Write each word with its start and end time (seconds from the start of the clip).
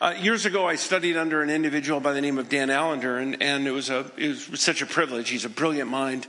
Uh, 0.00 0.14
years 0.20 0.46
ago, 0.46 0.64
I 0.64 0.76
studied 0.76 1.16
under 1.16 1.42
an 1.42 1.50
individual 1.50 1.98
by 1.98 2.12
the 2.12 2.20
name 2.20 2.38
of 2.38 2.48
Dan 2.48 2.70
Allender, 2.70 3.18
and, 3.18 3.42
and 3.42 3.66
it, 3.66 3.72
was 3.72 3.90
a, 3.90 4.08
it 4.16 4.48
was 4.48 4.60
such 4.60 4.80
a 4.80 4.86
privilege. 4.86 5.28
He's 5.28 5.44
a 5.44 5.48
brilliant 5.48 5.90
mind. 5.90 6.28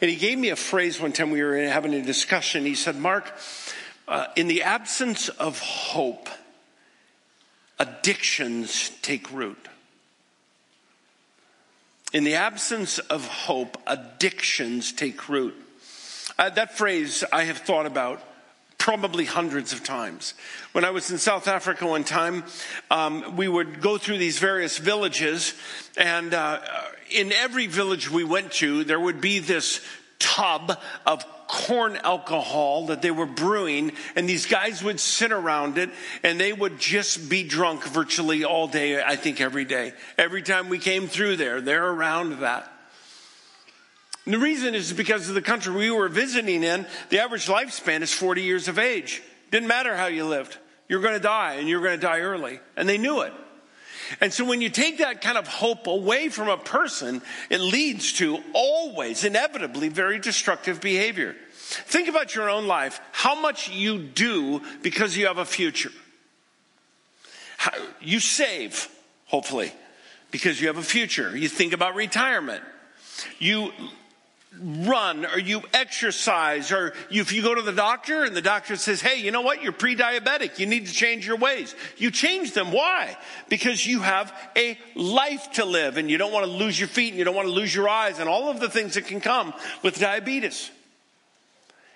And 0.00 0.10
he 0.10 0.16
gave 0.16 0.38
me 0.38 0.48
a 0.48 0.56
phrase 0.56 0.98
one 0.98 1.12
time 1.12 1.30
we 1.30 1.42
were 1.42 1.58
having 1.58 1.92
a 1.92 2.00
discussion. 2.00 2.64
He 2.64 2.74
said, 2.74 2.96
Mark, 2.96 3.30
uh, 4.08 4.28
in 4.34 4.48
the 4.48 4.62
absence 4.62 5.28
of 5.28 5.58
hope, 5.58 6.30
addictions 7.78 8.90
take 9.02 9.30
root. 9.30 9.68
In 12.14 12.24
the 12.24 12.36
absence 12.36 12.98
of 12.98 13.28
hope, 13.28 13.76
addictions 13.86 14.90
take 14.90 15.28
root. 15.28 15.54
Uh, 16.38 16.48
that 16.48 16.78
phrase 16.78 17.24
I 17.30 17.44
have 17.44 17.58
thought 17.58 17.84
about 17.84 18.22
probably 18.82 19.24
hundreds 19.24 19.72
of 19.72 19.84
times. 19.84 20.34
When 20.72 20.84
I 20.84 20.90
was 20.90 21.08
in 21.08 21.18
South 21.18 21.46
Africa 21.46 21.86
one 21.86 22.02
time, 22.02 22.42
um, 22.90 23.36
we 23.36 23.46
would 23.46 23.80
go 23.80 23.96
through 23.96 24.18
these 24.18 24.40
various 24.40 24.76
villages, 24.76 25.54
and 25.96 26.34
uh, 26.34 26.58
in 27.08 27.30
every 27.30 27.68
village 27.68 28.10
we 28.10 28.24
went 28.24 28.50
to, 28.54 28.82
there 28.82 28.98
would 28.98 29.20
be 29.20 29.38
this 29.38 29.80
tub 30.18 30.80
of 31.06 31.24
corn 31.46 31.96
alcohol 31.98 32.86
that 32.86 33.02
they 33.02 33.12
were 33.12 33.26
brewing, 33.26 33.92
and 34.16 34.28
these 34.28 34.46
guys 34.46 34.82
would 34.82 34.98
sit 34.98 35.30
around 35.30 35.78
it 35.78 35.90
and 36.24 36.40
they 36.40 36.52
would 36.52 36.80
just 36.80 37.28
be 37.28 37.44
drunk 37.44 37.84
virtually 37.84 38.42
all 38.42 38.66
day, 38.66 39.00
I 39.00 39.14
think 39.14 39.40
every 39.40 39.64
day. 39.64 39.92
Every 40.18 40.42
time 40.42 40.68
we 40.68 40.80
came 40.80 41.06
through 41.06 41.36
there, 41.36 41.60
they're 41.60 41.86
around 41.86 42.40
that. 42.40 42.71
And 44.24 44.34
the 44.34 44.38
reason 44.38 44.74
is 44.74 44.92
because 44.92 45.28
of 45.28 45.34
the 45.34 45.42
country 45.42 45.74
we 45.74 45.90
were 45.90 46.08
visiting 46.08 46.62
in, 46.62 46.86
the 47.08 47.18
average 47.18 47.46
lifespan 47.46 48.02
is 48.02 48.12
40 48.12 48.42
years 48.42 48.68
of 48.68 48.78
age. 48.78 49.22
Didn't 49.50 49.68
matter 49.68 49.96
how 49.96 50.06
you 50.06 50.24
lived. 50.24 50.58
You're 50.88 51.00
going 51.00 51.14
to 51.14 51.20
die 51.20 51.54
and 51.54 51.68
you're 51.68 51.82
going 51.82 51.98
to 51.98 52.06
die 52.06 52.20
early. 52.20 52.60
And 52.76 52.88
they 52.88 52.98
knew 52.98 53.22
it. 53.22 53.32
And 54.20 54.32
so 54.32 54.44
when 54.44 54.60
you 54.60 54.68
take 54.68 54.98
that 54.98 55.22
kind 55.22 55.38
of 55.38 55.48
hope 55.48 55.86
away 55.86 56.28
from 56.28 56.48
a 56.48 56.56
person, 56.56 57.22
it 57.50 57.60
leads 57.60 58.12
to 58.14 58.38
always, 58.52 59.24
inevitably, 59.24 59.88
very 59.88 60.18
destructive 60.18 60.80
behavior. 60.80 61.34
Think 61.56 62.08
about 62.08 62.34
your 62.34 62.50
own 62.50 62.66
life, 62.66 63.00
how 63.12 63.40
much 63.40 63.70
you 63.70 63.98
do 63.98 64.60
because 64.82 65.16
you 65.16 65.26
have 65.26 65.38
a 65.38 65.44
future. 65.44 65.92
How, 67.56 67.72
you 68.00 68.20
save, 68.20 68.88
hopefully, 69.26 69.72
because 70.30 70.60
you 70.60 70.66
have 70.66 70.78
a 70.78 70.82
future. 70.82 71.36
You 71.36 71.48
think 71.48 71.72
about 71.72 71.94
retirement. 71.94 72.62
You 73.38 73.72
run 74.60 75.24
or 75.24 75.38
you 75.38 75.62
exercise 75.72 76.72
or 76.72 76.92
if 77.10 77.32
you 77.32 77.42
go 77.42 77.54
to 77.54 77.62
the 77.62 77.72
doctor 77.72 78.24
and 78.24 78.36
the 78.36 78.42
doctor 78.42 78.76
says, 78.76 79.00
Hey, 79.00 79.20
you 79.20 79.30
know 79.30 79.40
what? 79.40 79.62
You're 79.62 79.72
pre-diabetic. 79.72 80.58
You 80.58 80.66
need 80.66 80.86
to 80.86 80.92
change 80.92 81.26
your 81.26 81.36
ways. 81.36 81.74
You 81.96 82.10
change 82.10 82.52
them. 82.52 82.70
Why? 82.70 83.16
Because 83.48 83.86
you 83.86 84.00
have 84.00 84.32
a 84.56 84.78
life 84.94 85.52
to 85.52 85.64
live 85.64 85.96
and 85.96 86.10
you 86.10 86.18
don't 86.18 86.32
want 86.32 86.46
to 86.46 86.52
lose 86.52 86.78
your 86.78 86.88
feet 86.88 87.10
and 87.10 87.18
you 87.18 87.24
don't 87.24 87.34
want 87.34 87.48
to 87.48 87.54
lose 87.54 87.74
your 87.74 87.88
eyes 87.88 88.18
and 88.18 88.28
all 88.28 88.50
of 88.50 88.60
the 88.60 88.68
things 88.68 88.94
that 88.94 89.06
can 89.06 89.20
come 89.20 89.54
with 89.82 89.98
diabetes. 89.98 90.70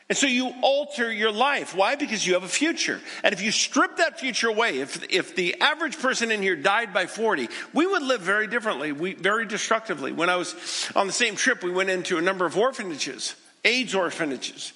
And 0.08 0.16
so 0.16 0.28
you 0.28 0.52
alter 0.62 1.12
your 1.12 1.32
life. 1.32 1.74
Why? 1.74 1.96
Because 1.96 2.24
you 2.24 2.34
have 2.34 2.44
a 2.44 2.48
future. 2.48 3.00
And 3.24 3.32
if 3.32 3.42
you 3.42 3.50
strip 3.50 3.96
that 3.96 4.20
future 4.20 4.48
away, 4.48 4.78
if, 4.78 5.04
if 5.10 5.34
the 5.34 5.60
average 5.60 5.98
person 5.98 6.30
in 6.30 6.42
here 6.42 6.54
died 6.54 6.94
by 6.94 7.06
40, 7.06 7.48
we 7.72 7.86
would 7.86 8.02
live 8.02 8.20
very 8.20 8.46
differently, 8.46 8.92
we, 8.92 9.14
very 9.14 9.46
destructively. 9.46 10.12
When 10.12 10.30
I 10.30 10.36
was 10.36 10.90
on 10.94 11.08
the 11.08 11.12
same 11.12 11.34
trip, 11.34 11.64
we 11.64 11.72
went 11.72 11.90
into 11.90 12.18
a 12.18 12.22
number 12.22 12.46
of 12.46 12.56
orphanages, 12.56 13.34
AIDS 13.64 13.96
orphanages. 13.96 14.72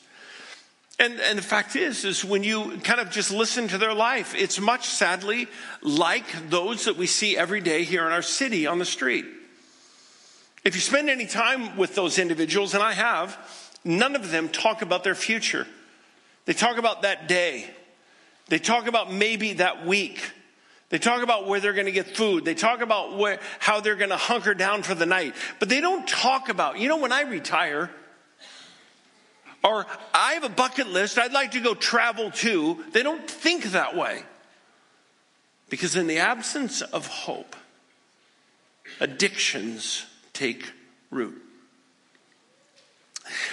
And, 0.99 1.21
and 1.21 1.39
the 1.39 1.43
fact 1.43 1.77
is, 1.77 2.05
is 2.05 2.25
when 2.25 2.43
you 2.43 2.79
kind 2.79 3.01
of 3.01 3.11
just 3.11 3.31
listen 3.31 3.69
to 3.69 3.79
their 3.79 3.95
life, 3.95 4.35
it's 4.35 4.61
much 4.61 4.87
sadly 4.87 5.47
like 5.81 6.51
those 6.51 6.87
that 6.87 6.97
we 6.97 7.07
see 7.07 7.39
every 7.39 7.61
day 7.61 7.85
here 7.85 8.05
in 8.05 8.13
our 8.13 8.21
city 8.21 8.67
on 8.67 8.81
the 8.81 8.85
street. 8.85 9.25
If 10.63 10.75
you 10.75 10.81
spend 10.81 11.09
any 11.09 11.27
time 11.27 11.79
with 11.79 11.95
those 11.95 12.19
individuals, 12.19 12.75
and 12.75 12.83
I 12.83 12.93
have, 12.93 13.39
None 13.85 14.15
of 14.15 14.31
them 14.31 14.49
talk 14.49 14.83
about 14.83 15.05
their 15.05 15.15
future. 15.15 15.67
They 16.45 16.53
talk 16.53 16.79
about 16.79 17.03
that 17.03 17.29
day. 17.29 17.69
They 18.49 18.59
talk 18.59 18.87
about 18.87 19.13
maybe 19.13 19.55
that 19.55 19.87
week. 19.87 20.21
They 20.89 20.99
talk 20.99 21.23
about 21.23 21.47
where 21.47 21.61
they're 21.61 21.73
going 21.73 21.87
to 21.87 21.93
get 21.93 22.17
food. 22.17 22.45
They 22.45 22.55
talk 22.55 22.81
about 22.81 23.17
where, 23.17 23.39
how 23.61 23.81
they're 23.81 23.97
going 23.97 24.11
to 24.11 24.17
hunker 24.17 24.55
down 24.55 24.83
for 24.83 24.95
the 24.95 25.07
night. 25.07 25.35
But 25.61 25.69
they 25.69 25.81
don't 25.81 26.07
talk 26.07 26.49
about, 26.49 26.79
you 26.79 26.89
know, 26.89 26.97
when 26.97 27.13
I 27.13 27.23
retire, 27.23 27.91
or 29.63 29.87
I 30.13 30.33
have 30.33 30.45
a 30.45 30.49
bucket 30.49 30.89
list, 30.89 31.17
I'd 31.17 31.33
like 31.33 31.53
to 31.53 31.61
go 31.61 31.75
travel 31.75 32.31
too. 32.33 32.85
They 32.93 33.05
don't 33.05 33.29
think 33.29 33.65
that 33.67 33.97
way. 33.97 34.25
Because 35.69 35.95
in 35.95 36.09
the 36.09 36.19
absence 36.19 36.83
of 36.83 37.07
hope, 37.07 37.55
addictions 38.99 40.07
take 40.33 40.73
root. 41.13 41.41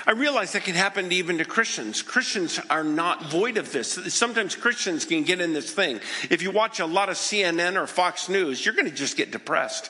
I 0.06 0.12
realize 0.12 0.54
that 0.54 0.64
can 0.64 0.76
happen 0.76 1.12
even 1.12 1.38
to 1.40 1.46
Christians. 1.46 2.02
Christians 2.02 2.60
are 2.70 2.84
not 2.84 3.32
void 3.32 3.58
of 3.58 3.72
this. 3.72 4.14
Sometimes 4.14 4.56
Christians 4.56 5.06
can 5.06 5.24
get 5.24 5.42
in 5.42 5.54
this 5.54 5.72
thing. 5.72 6.00
If 6.30 6.42
you 6.42 6.52
watch 6.52 6.80
a 6.80 6.86
lot 6.86 7.10
of 7.10 7.16
CNN 7.16 7.82
or 7.82 7.88
Fox 7.88 8.30
News, 8.30 8.66
you're 8.66 8.76
going 8.76 8.90
to 8.90 8.96
just 8.96 9.18
get 9.18 9.32
depressed. 9.32 9.90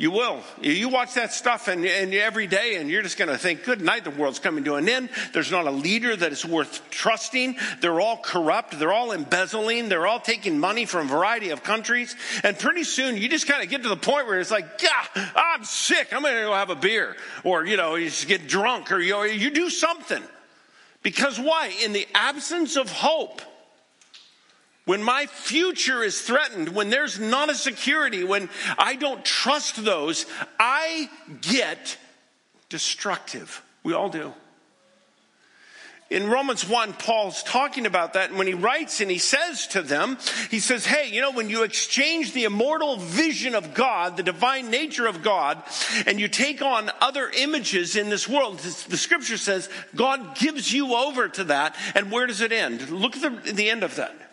You 0.00 0.10
will. 0.12 0.40
You 0.62 0.88
watch 0.88 1.12
that 1.12 1.30
stuff 1.30 1.68
and, 1.68 1.84
and 1.84 2.14
every 2.14 2.46
day, 2.46 2.76
and 2.76 2.88
you're 2.88 3.02
just 3.02 3.18
going 3.18 3.28
to 3.28 3.36
think, 3.36 3.64
good 3.64 3.82
night, 3.82 4.04
the 4.04 4.10
world's 4.10 4.38
coming 4.38 4.64
to 4.64 4.76
an 4.76 4.88
end. 4.88 5.10
There's 5.34 5.50
not 5.50 5.66
a 5.66 5.70
leader 5.70 6.16
that 6.16 6.32
is 6.32 6.42
worth 6.42 6.88
trusting. 6.88 7.58
They're 7.82 8.00
all 8.00 8.16
corrupt. 8.16 8.78
They're 8.78 8.94
all 8.94 9.12
embezzling. 9.12 9.90
They're 9.90 10.06
all 10.06 10.18
taking 10.18 10.58
money 10.58 10.86
from 10.86 11.04
a 11.04 11.10
variety 11.10 11.50
of 11.50 11.62
countries. 11.62 12.16
And 12.42 12.58
pretty 12.58 12.84
soon, 12.84 13.18
you 13.18 13.28
just 13.28 13.46
kind 13.46 13.62
of 13.62 13.68
get 13.68 13.82
to 13.82 13.90
the 13.90 13.96
point 13.98 14.26
where 14.26 14.40
it's 14.40 14.50
like, 14.50 14.80
yeah, 14.82 15.32
I'm 15.36 15.64
sick. 15.64 16.14
I'm 16.14 16.22
going 16.22 16.34
to 16.34 16.44
go 16.44 16.54
have 16.54 16.70
a 16.70 16.76
beer. 16.76 17.14
Or, 17.44 17.66
you 17.66 17.76
know, 17.76 17.96
you 17.96 18.06
just 18.06 18.26
get 18.26 18.48
drunk 18.48 18.92
or 18.92 19.00
you, 19.00 19.22
you 19.24 19.50
do 19.50 19.68
something. 19.68 20.22
Because 21.02 21.38
why? 21.38 21.74
In 21.84 21.92
the 21.92 22.08
absence 22.14 22.76
of 22.76 22.90
hope, 22.90 23.42
when 24.90 25.04
my 25.04 25.26
future 25.26 26.02
is 26.02 26.20
threatened, 26.20 26.70
when 26.70 26.90
there's 26.90 27.20
not 27.20 27.48
a 27.48 27.54
security, 27.54 28.24
when 28.24 28.48
I 28.76 28.96
don't 28.96 29.24
trust 29.24 29.84
those, 29.84 30.26
I 30.58 31.08
get 31.42 31.96
destructive. 32.68 33.62
We 33.84 33.92
all 33.92 34.08
do. 34.08 34.34
In 36.10 36.28
Romans 36.28 36.68
1, 36.68 36.94
Paul's 36.94 37.44
talking 37.44 37.86
about 37.86 38.14
that. 38.14 38.30
And 38.30 38.36
when 38.36 38.48
he 38.48 38.52
writes 38.52 39.00
and 39.00 39.08
he 39.08 39.18
says 39.18 39.68
to 39.68 39.82
them, 39.82 40.18
he 40.50 40.58
says, 40.58 40.84
Hey, 40.84 41.08
you 41.08 41.20
know, 41.20 41.30
when 41.30 41.48
you 41.48 41.62
exchange 41.62 42.32
the 42.32 42.42
immortal 42.42 42.96
vision 42.96 43.54
of 43.54 43.74
God, 43.74 44.16
the 44.16 44.24
divine 44.24 44.70
nature 44.72 45.06
of 45.06 45.22
God, 45.22 45.62
and 46.04 46.18
you 46.18 46.26
take 46.26 46.62
on 46.62 46.90
other 47.00 47.30
images 47.30 47.94
in 47.94 48.10
this 48.10 48.28
world, 48.28 48.58
the 48.58 48.96
scripture 48.96 49.36
says 49.36 49.68
God 49.94 50.36
gives 50.36 50.72
you 50.72 50.96
over 50.96 51.28
to 51.28 51.44
that. 51.44 51.76
And 51.94 52.10
where 52.10 52.26
does 52.26 52.40
it 52.40 52.50
end? 52.50 52.90
Look 52.90 53.14
at 53.14 53.44
the, 53.44 53.52
the 53.52 53.70
end 53.70 53.84
of 53.84 53.94
that. 53.94 54.29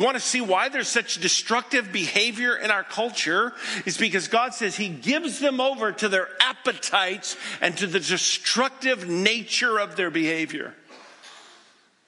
You 0.00 0.06
want 0.06 0.16
to 0.16 0.22
see 0.22 0.40
why 0.40 0.70
there's 0.70 0.88
such 0.88 1.20
destructive 1.20 1.92
behavior 1.92 2.56
in 2.56 2.70
our 2.70 2.82
culture? 2.82 3.52
Is 3.84 3.98
because 3.98 4.28
God 4.28 4.54
says 4.54 4.74
He 4.74 4.88
gives 4.88 5.40
them 5.40 5.60
over 5.60 5.92
to 5.92 6.08
their 6.08 6.26
appetites 6.40 7.36
and 7.60 7.76
to 7.76 7.86
the 7.86 8.00
destructive 8.00 9.06
nature 9.06 9.78
of 9.78 9.96
their 9.96 10.10
behavior. 10.10 10.74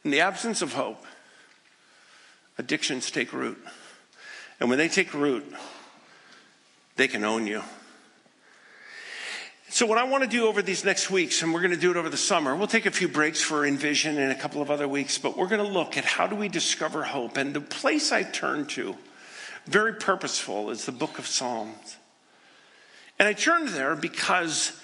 In 0.06 0.10
the 0.10 0.22
absence 0.22 0.62
of 0.62 0.72
hope, 0.72 1.04
addictions 2.56 3.10
take 3.10 3.30
root. 3.34 3.62
And 4.58 4.70
when 4.70 4.78
they 4.78 4.88
take 4.88 5.12
root, 5.12 5.44
they 6.96 7.08
can 7.08 7.24
own 7.24 7.46
you. 7.46 7.62
So, 9.72 9.86
what 9.86 9.96
I 9.96 10.04
want 10.04 10.22
to 10.22 10.28
do 10.28 10.48
over 10.48 10.60
these 10.60 10.84
next 10.84 11.10
weeks, 11.10 11.42
and 11.42 11.54
we're 11.54 11.62
going 11.62 11.70
to 11.70 11.78
do 11.78 11.90
it 11.90 11.96
over 11.96 12.10
the 12.10 12.16
summer, 12.18 12.54
we'll 12.54 12.66
take 12.66 12.84
a 12.84 12.90
few 12.90 13.08
breaks 13.08 13.40
for 13.40 13.64
Envision 13.64 14.18
and 14.18 14.30
a 14.30 14.34
couple 14.34 14.60
of 14.60 14.70
other 14.70 14.86
weeks, 14.86 15.16
but 15.16 15.34
we're 15.34 15.46
going 15.46 15.64
to 15.64 15.72
look 15.72 15.96
at 15.96 16.04
how 16.04 16.26
do 16.26 16.36
we 16.36 16.50
discover 16.50 17.02
hope. 17.02 17.38
And 17.38 17.54
the 17.54 17.62
place 17.62 18.12
I 18.12 18.22
turn 18.22 18.66
to, 18.66 18.94
very 19.64 19.94
purposeful, 19.94 20.68
is 20.68 20.84
the 20.84 20.92
book 20.92 21.18
of 21.18 21.26
Psalms. 21.26 21.96
And 23.18 23.26
I 23.26 23.32
turned 23.32 23.68
there 23.68 23.96
because 23.96 24.78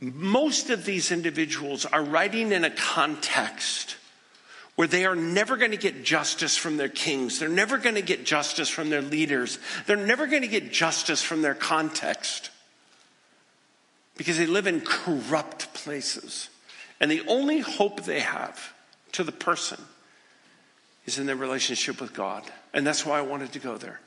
most 0.00 0.68
of 0.70 0.84
these 0.84 1.12
individuals 1.12 1.86
are 1.86 2.02
writing 2.02 2.50
in 2.50 2.64
a 2.64 2.70
context 2.70 3.98
where 4.74 4.88
they 4.88 5.06
are 5.06 5.14
never 5.14 5.56
going 5.56 5.70
to 5.70 5.76
get 5.76 6.02
justice 6.02 6.56
from 6.56 6.76
their 6.76 6.88
kings. 6.88 7.38
They're 7.38 7.48
never 7.48 7.78
going 7.78 7.94
to 7.94 8.02
get 8.02 8.26
justice 8.26 8.68
from 8.68 8.90
their 8.90 9.00
leaders. 9.00 9.60
They're 9.86 9.96
never 9.96 10.26
going 10.26 10.42
to 10.42 10.48
get 10.48 10.72
justice 10.72 11.22
from 11.22 11.40
their 11.40 11.54
context 11.54 12.50
because 14.18 14.36
they 14.36 14.44
live 14.44 14.66
in 14.66 14.82
corrupt 14.82 15.72
places. 15.72 16.50
And 17.00 17.10
the 17.10 17.22
only 17.26 17.60
hope 17.60 18.04
they 18.04 18.20
have 18.20 18.74
to 19.12 19.24
the 19.24 19.32
person 19.32 19.80
is 21.06 21.18
in 21.18 21.24
their 21.24 21.36
relationship 21.36 22.02
with 22.02 22.12
God. 22.12 22.42
And 22.74 22.86
that's 22.86 23.06
why 23.06 23.16
I 23.16 23.22
wanted 23.22 23.52
to 23.52 23.58
go 23.58 23.78
there. 23.78 23.98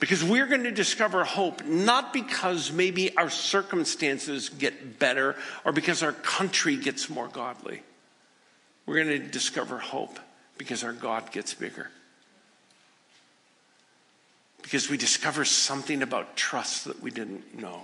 Because 0.00 0.24
we're 0.24 0.48
going 0.48 0.64
to 0.64 0.72
discover 0.72 1.22
hope 1.22 1.64
not 1.64 2.12
because 2.12 2.72
maybe 2.72 3.16
our 3.16 3.30
circumstances 3.30 4.48
get 4.48 4.98
better 4.98 5.36
or 5.64 5.70
because 5.70 6.02
our 6.02 6.12
country 6.12 6.76
gets 6.76 7.08
more 7.08 7.28
godly. 7.28 7.82
We're 8.86 9.04
going 9.04 9.20
to 9.22 9.28
discover 9.28 9.78
hope 9.78 10.18
because 10.58 10.82
our 10.82 10.92
God 10.92 11.30
gets 11.30 11.54
bigger. 11.54 11.90
because 14.64 14.88
we 14.88 14.96
discover 14.96 15.44
something 15.44 16.02
about 16.02 16.36
trust 16.36 16.86
that 16.86 17.02
we 17.02 17.10
didn't 17.10 17.60
know. 17.60 17.82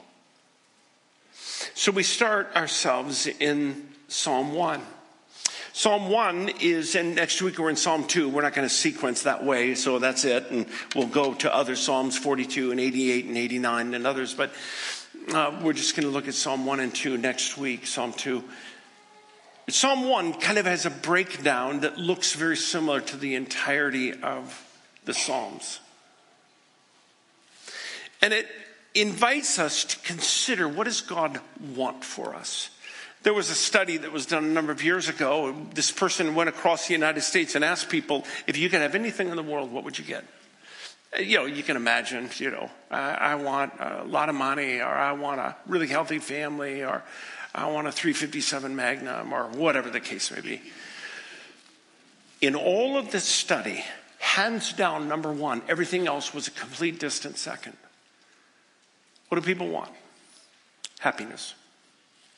So 1.75 1.93
we 1.93 2.03
start 2.03 2.55
ourselves 2.57 3.27
in 3.27 3.89
Psalm 4.09 4.55
1. 4.55 4.81
Psalm 5.73 6.11
1 6.11 6.51
is, 6.61 6.95
and 6.95 7.15
next 7.15 7.41
week 7.43 7.59
we're 7.59 7.71
in 7.71 7.77
Psalm 7.77 8.05
2. 8.07 8.29
We're 8.29 8.43
not 8.43 8.55
going 8.55 8.69
to 8.69 8.75
sequence 8.75 9.23
that 9.23 9.45
way, 9.45 9.75
so 9.75 9.99
that's 9.99 10.25
it. 10.25 10.51
And 10.51 10.67
we'll 10.95 11.07
go 11.07 11.33
to 11.35 11.55
other 11.55 11.77
Psalms 11.77 12.19
42 12.19 12.71
and 12.71 12.81
88 12.81 13.27
and 13.27 13.37
89 13.37 13.95
and 13.95 14.07
others. 14.07 14.35
But 14.35 14.53
uh, 15.33 15.59
we're 15.63 15.73
just 15.73 15.95
going 15.95 16.07
to 16.07 16.13
look 16.13 16.29
at 16.29 16.35
Psalm 16.35 16.67
1 16.67 16.81
and 16.81 16.95
2 16.95 17.17
next 17.19 17.57
week, 17.57 17.87
Psalm 17.87 18.13
2. 18.13 18.43
Psalm 19.69 20.09
1 20.09 20.35
kind 20.35 20.59
of 20.59 20.67
has 20.67 20.87
a 20.87 20.91
breakdown 20.91 21.81
that 21.81 21.99
looks 21.99 22.35
very 22.35 22.57
similar 22.57 23.01
to 23.01 23.17
the 23.17 23.35
entirety 23.37 24.13
of 24.13 24.67
the 25.05 25.15
Psalms. 25.15 25.79
And 28.21 28.33
it 28.33 28.49
invites 28.95 29.59
us 29.59 29.85
to 29.85 29.99
consider 30.01 30.69
what 30.69 30.85
does 30.85 31.01
God 31.01 31.41
want 31.75 32.05
for 32.05 32.35
us? 32.35 32.71
There 33.23 33.35
was 33.35 33.51
a 33.51 33.55
study 33.55 33.99
that 33.99 34.13
was 34.13 34.25
done 34.25 34.45
a 34.45 34.49
number 34.49 34.73
of 34.73 34.83
years 34.83 35.09
ago. 35.09 35.55
This 35.75 35.93
person 35.93 36.35
went 36.35 36.49
across 36.49 36.87
the 36.87 36.95
United 36.95 37.21
States 37.21 37.55
and 37.55 37.65
asked 37.65 37.91
people, 37.91 38.25
if 38.47 38.57
you 38.57 38.71
could 38.71 38.81
have 38.81 38.95
anything 38.95 39.29
in 39.29 39.37
the 39.37 39.43
world, 39.43 39.71
what 39.71 39.85
would 39.85 39.99
you 39.99 40.05
get? 40.05 40.25
Uh, 41.17 41.21
you 41.21 41.37
know, 41.37 41.45
you 41.45 41.63
can 41.63 41.77
imagine, 41.77 42.31
you 42.37 42.51
know, 42.51 42.71
I, 42.91 43.11
I 43.11 43.35
want 43.35 43.75
a 43.79 44.05
lot 44.05 44.31
of 44.31 44.35
money, 44.35 44.81
or 44.81 44.87
I 44.87 45.13
want 45.13 45.39
a 45.39 45.55
really 45.67 45.89
healthy 45.89 46.19
family, 46.19 46.83
or 46.83 47.03
I 47.55 47.71
want 47.71 47.89
a 47.89 47.93
357 47.93 48.75
Magnum, 48.75 49.35
or 49.35 49.49
whatever 49.49 49.91
the 49.91 50.01
case 50.01 50.31
may 50.31 50.41
be. 50.41 50.63
In 52.41 52.55
all 52.55 52.97
of 52.97 53.11
this 53.13 53.25
study, 53.25 53.85
hands 54.19 54.73
down, 54.73 55.09
number 55.09 55.31
one, 55.31 55.61
everything 55.69 56.07
else 56.07 56.33
was 56.33 56.49
a 56.49 56.53
complete 56.53 56.99
distant 56.99 57.37
second. 57.37 57.77
What 59.31 59.41
do 59.41 59.47
people 59.47 59.69
want? 59.69 59.91
Happiness. 60.99 61.55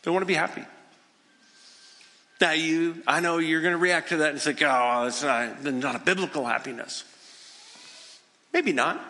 They 0.03 0.11
want 0.11 0.23
to 0.23 0.27
be 0.27 0.35
happy. 0.35 0.63
Now, 2.39 2.53
you, 2.53 3.03
I 3.07 3.21
know 3.21 3.39
you're 3.39 3.63
going 3.63 3.73
to 3.73 3.79
react 3.79 4.11
to 4.11 4.19
that 4.19 4.31
and 4.33 4.41
say, 4.41 4.55
oh, 4.63 5.07
it's 5.07 5.23
not, 5.23 5.65
not 5.65 5.97
a 5.97 6.01
biblical 6.01 6.45
happiness. 6.45 7.05
Maybe 8.53 8.73
not. 8.73 9.01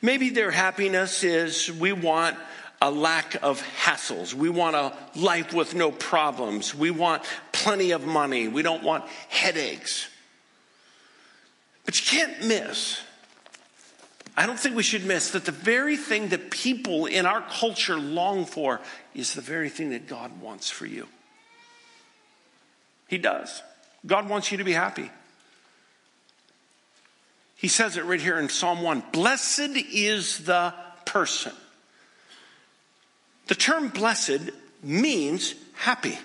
Maybe 0.00 0.30
their 0.30 0.50
happiness 0.50 1.22
is 1.22 1.70
we 1.70 1.92
want 1.92 2.36
a 2.80 2.90
lack 2.90 3.36
of 3.42 3.62
hassles. 3.82 4.32
We 4.32 4.48
want 4.48 4.74
a 4.74 4.92
life 5.16 5.52
with 5.52 5.74
no 5.74 5.90
problems. 5.90 6.74
We 6.74 6.90
want 6.90 7.24
plenty 7.52 7.90
of 7.90 8.06
money. 8.06 8.48
We 8.48 8.62
don't 8.62 8.82
want 8.82 9.04
headaches. 9.28 10.08
But 11.84 12.00
you 12.00 12.18
can't 12.18 12.44
miss 12.44 13.00
I 14.36 14.46
don't 14.46 14.58
think 14.58 14.74
we 14.74 14.82
should 14.82 15.04
miss 15.04 15.30
that 15.30 15.44
the 15.44 15.52
very 15.52 15.96
thing 15.96 16.28
that 16.28 16.50
people 16.50 17.06
in 17.06 17.24
our 17.24 17.42
culture 17.42 17.96
long 17.96 18.46
for 18.46 18.80
is 19.14 19.34
the 19.34 19.40
very 19.40 19.68
thing 19.68 19.90
that 19.90 20.08
God 20.08 20.40
wants 20.40 20.70
for 20.70 20.86
you. 20.86 21.06
He 23.06 23.18
does. 23.18 23.62
God 24.04 24.28
wants 24.28 24.50
you 24.50 24.58
to 24.58 24.64
be 24.64 24.72
happy. 24.72 25.10
He 27.56 27.68
says 27.68 27.96
it 27.96 28.04
right 28.04 28.20
here 28.20 28.38
in 28.38 28.48
Psalm 28.48 28.82
1 28.82 29.04
Blessed 29.12 29.76
is 29.92 30.38
the 30.40 30.74
person. 31.04 31.52
The 33.46 33.54
term 33.54 33.88
blessed 33.88 34.50
means 34.82 35.54
happy. 35.74 36.18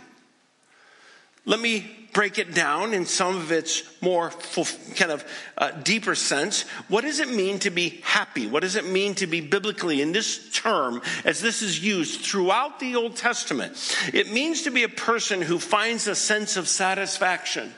Let 1.50 1.60
me 1.60 1.90
break 2.14 2.38
it 2.38 2.54
down 2.54 2.94
in 2.94 3.08
some 3.08 3.36
of 3.36 3.52
its 3.52 3.82
more 4.04 4.30
kind 4.96 5.12
of 5.12 5.26
uh, 5.58 5.72
deeper 5.72 6.14
sense. 6.14 6.62
What 6.90 7.02
does 7.02 7.20
it 7.20 7.28
mean 7.28 7.58
to 7.60 7.72
be 7.72 8.02
happy? 8.04 8.46
What 8.46 8.62
does 8.62 8.76
it 8.76 8.86
mean 8.86 9.16
to 9.16 9.26
be 9.26 9.42
biblically 9.42 10.00
in 10.00 10.12
this 10.12 10.52
term 10.54 11.02
as 11.26 11.42
this 11.42 11.64
is 11.64 11.84
used 11.84 12.22
throughout 12.22 12.80
the 12.80 12.96
Old 12.96 13.16
Testament? 13.16 13.74
It 14.14 14.32
means 14.32 14.62
to 14.62 14.70
be 14.70 14.84
a 14.84 14.90
person 14.90 15.42
who 15.42 15.58
finds 15.58 16.06
a 16.06 16.14
sense 16.14 16.56
of 16.56 16.68
satisfaction. 16.68 17.74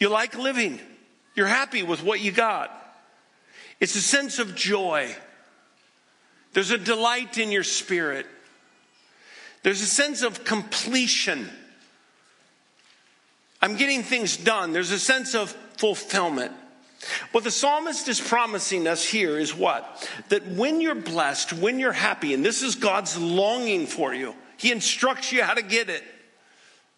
You 0.00 0.08
like 0.08 0.36
living. 0.36 0.80
You're 1.36 1.46
happy 1.46 1.84
with 1.84 2.02
what 2.02 2.18
you 2.18 2.32
got. 2.32 2.72
It's 3.78 3.94
a 3.94 4.02
sense 4.02 4.40
of 4.40 4.56
joy. 4.56 5.14
There's 6.54 6.72
a 6.72 6.78
delight 6.78 7.38
in 7.38 7.52
your 7.52 7.62
spirit. 7.62 8.26
There's 9.62 9.80
a 9.80 9.86
sense 9.86 10.22
of 10.22 10.44
completion. 10.44 11.48
I'm 13.60 13.76
getting 13.76 14.02
things 14.02 14.36
done. 14.36 14.72
There's 14.72 14.90
a 14.90 14.98
sense 14.98 15.34
of 15.34 15.50
fulfillment. 15.76 16.52
What 17.32 17.44
the 17.44 17.50
psalmist 17.50 18.08
is 18.08 18.20
promising 18.20 18.86
us 18.86 19.04
here 19.04 19.38
is 19.38 19.54
what? 19.54 20.08
That 20.28 20.46
when 20.46 20.80
you're 20.80 20.94
blessed, 20.94 21.52
when 21.52 21.78
you're 21.78 21.92
happy, 21.92 22.34
and 22.34 22.44
this 22.44 22.62
is 22.62 22.76
God's 22.76 23.16
longing 23.18 23.86
for 23.86 24.14
you, 24.14 24.34
He 24.56 24.70
instructs 24.70 25.32
you 25.32 25.42
how 25.42 25.54
to 25.54 25.62
get 25.62 25.90
it. 25.90 26.02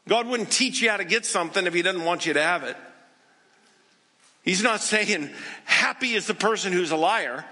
God 0.06 0.26
wouldn't 0.26 0.50
teach 0.50 0.82
you 0.82 0.90
how 0.90 0.98
to 0.98 1.04
get 1.04 1.24
something 1.24 1.66
if 1.66 1.72
He 1.72 1.82
doesn't 1.82 2.04
want 2.04 2.26
you 2.26 2.34
to 2.34 2.42
have 2.42 2.64
it. 2.64 2.76
He's 4.42 4.62
not 4.62 4.82
saying 4.82 5.30
happy 5.64 6.12
is 6.12 6.26
the 6.26 6.34
person 6.34 6.72
who's 6.72 6.90
a 6.90 6.96
liar. 6.96 7.44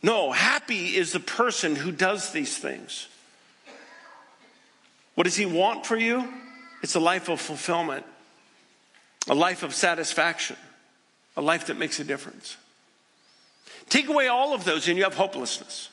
No, 0.00 0.30
happy 0.30 0.96
is 0.96 1.12
the 1.12 1.20
person 1.20 1.74
who 1.76 1.90
does 1.92 2.32
these 2.32 2.56
things. 2.56 3.08
What 5.14 5.24
does 5.24 5.36
He 5.36 5.46
want 5.46 5.86
for 5.86 5.96
you? 5.96 6.32
It's 6.82 6.94
a 6.94 7.00
life 7.00 7.28
of 7.28 7.40
fulfillment, 7.40 8.04
a 9.28 9.34
life 9.34 9.62
of 9.62 9.74
satisfaction, 9.74 10.56
a 11.36 11.42
life 11.42 11.66
that 11.66 11.78
makes 11.78 12.00
a 12.00 12.04
difference. 12.04 12.56
Take 13.88 14.08
away 14.08 14.28
all 14.28 14.54
of 14.54 14.64
those 14.64 14.88
and 14.88 14.96
you 14.96 15.04
have 15.04 15.14
hopelessness. 15.14 15.88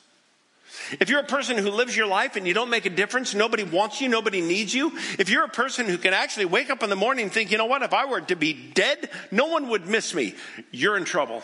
If 1.00 1.10
you're 1.10 1.20
a 1.20 1.26
person 1.26 1.58
who 1.58 1.70
lives 1.70 1.96
your 1.96 2.08
life 2.08 2.36
and 2.36 2.48
you 2.48 2.54
don't 2.54 2.70
make 2.70 2.86
a 2.86 2.90
difference, 2.90 3.36
nobody 3.36 3.64
wants 3.64 4.02
you, 4.02 4.08
nobody 4.08 4.42
needs 4.42 4.74
you. 4.74 4.92
If 5.18 5.30
you're 5.30 5.44
a 5.44 5.50
person 5.50 5.86
who 5.86 5.98
can 5.98 6.14
actually 6.14 6.46
wake 6.46 6.70
up 6.70 6.84
in 6.84 6.90
the 6.90 6.96
morning 6.96 7.24
and 7.24 7.34
think, 7.34 7.52
you 7.52 7.58
know 7.58 7.66
what, 7.66 7.84
if 7.84 7.94
I 7.94 8.06
were 8.06 8.22
to 8.22 8.36
be 8.36 8.54
dead, 8.54 9.10
no 9.32 9.48
one 9.48 9.70
would 9.70 9.88
miss 9.88 10.14
me, 10.14 10.36
you're 10.72 10.98
in 10.98 11.06
trouble. 11.06 11.44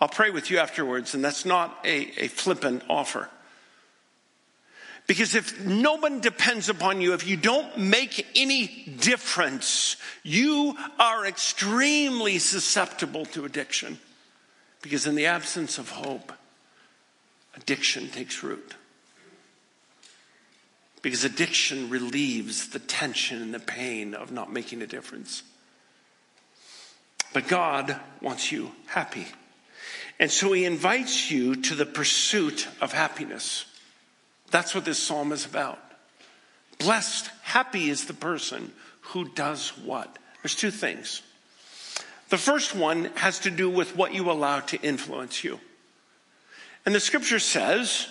I'll 0.00 0.08
pray 0.08 0.30
with 0.30 0.50
you 0.50 0.58
afterwards, 0.58 1.14
and 1.14 1.24
that's 1.24 1.44
not 1.44 1.78
a, 1.84 2.24
a 2.24 2.28
flippant 2.28 2.82
offer. 2.88 3.28
Because 5.06 5.36
if 5.36 5.64
no 5.64 5.94
one 5.94 6.20
depends 6.20 6.68
upon 6.68 7.00
you, 7.00 7.12
if 7.12 7.26
you 7.26 7.36
don't 7.36 7.78
make 7.78 8.26
any 8.34 8.66
difference, 8.98 9.96
you 10.24 10.76
are 10.98 11.24
extremely 11.26 12.38
susceptible 12.38 13.24
to 13.26 13.44
addiction. 13.44 13.98
Because 14.82 15.06
in 15.06 15.14
the 15.14 15.26
absence 15.26 15.78
of 15.78 15.90
hope, 15.90 16.32
addiction 17.56 18.08
takes 18.08 18.42
root. 18.42 18.74
Because 21.02 21.24
addiction 21.24 21.88
relieves 21.88 22.70
the 22.70 22.80
tension 22.80 23.40
and 23.40 23.54
the 23.54 23.60
pain 23.60 24.12
of 24.12 24.32
not 24.32 24.52
making 24.52 24.82
a 24.82 24.88
difference. 24.88 25.44
But 27.32 27.46
God 27.46 28.00
wants 28.20 28.50
you 28.50 28.72
happy. 28.86 29.26
And 30.18 30.32
so 30.32 30.52
he 30.52 30.64
invites 30.64 31.30
you 31.30 31.54
to 31.62 31.74
the 31.76 31.86
pursuit 31.86 32.66
of 32.80 32.92
happiness. 32.92 33.66
That's 34.50 34.74
what 34.74 34.84
this 34.84 35.02
psalm 35.02 35.32
is 35.32 35.44
about. 35.44 35.78
Blessed, 36.78 37.30
happy 37.42 37.90
is 37.90 38.04
the 38.04 38.14
person 38.14 38.72
who 39.00 39.28
does 39.28 39.70
what? 39.78 40.18
There's 40.42 40.54
two 40.54 40.70
things. 40.70 41.22
The 42.28 42.38
first 42.38 42.74
one 42.74 43.06
has 43.16 43.40
to 43.40 43.50
do 43.50 43.70
with 43.70 43.96
what 43.96 44.14
you 44.14 44.30
allow 44.30 44.60
to 44.60 44.80
influence 44.80 45.44
you. 45.44 45.60
And 46.84 46.94
the 46.94 47.00
scripture 47.00 47.38
says, 47.38 48.08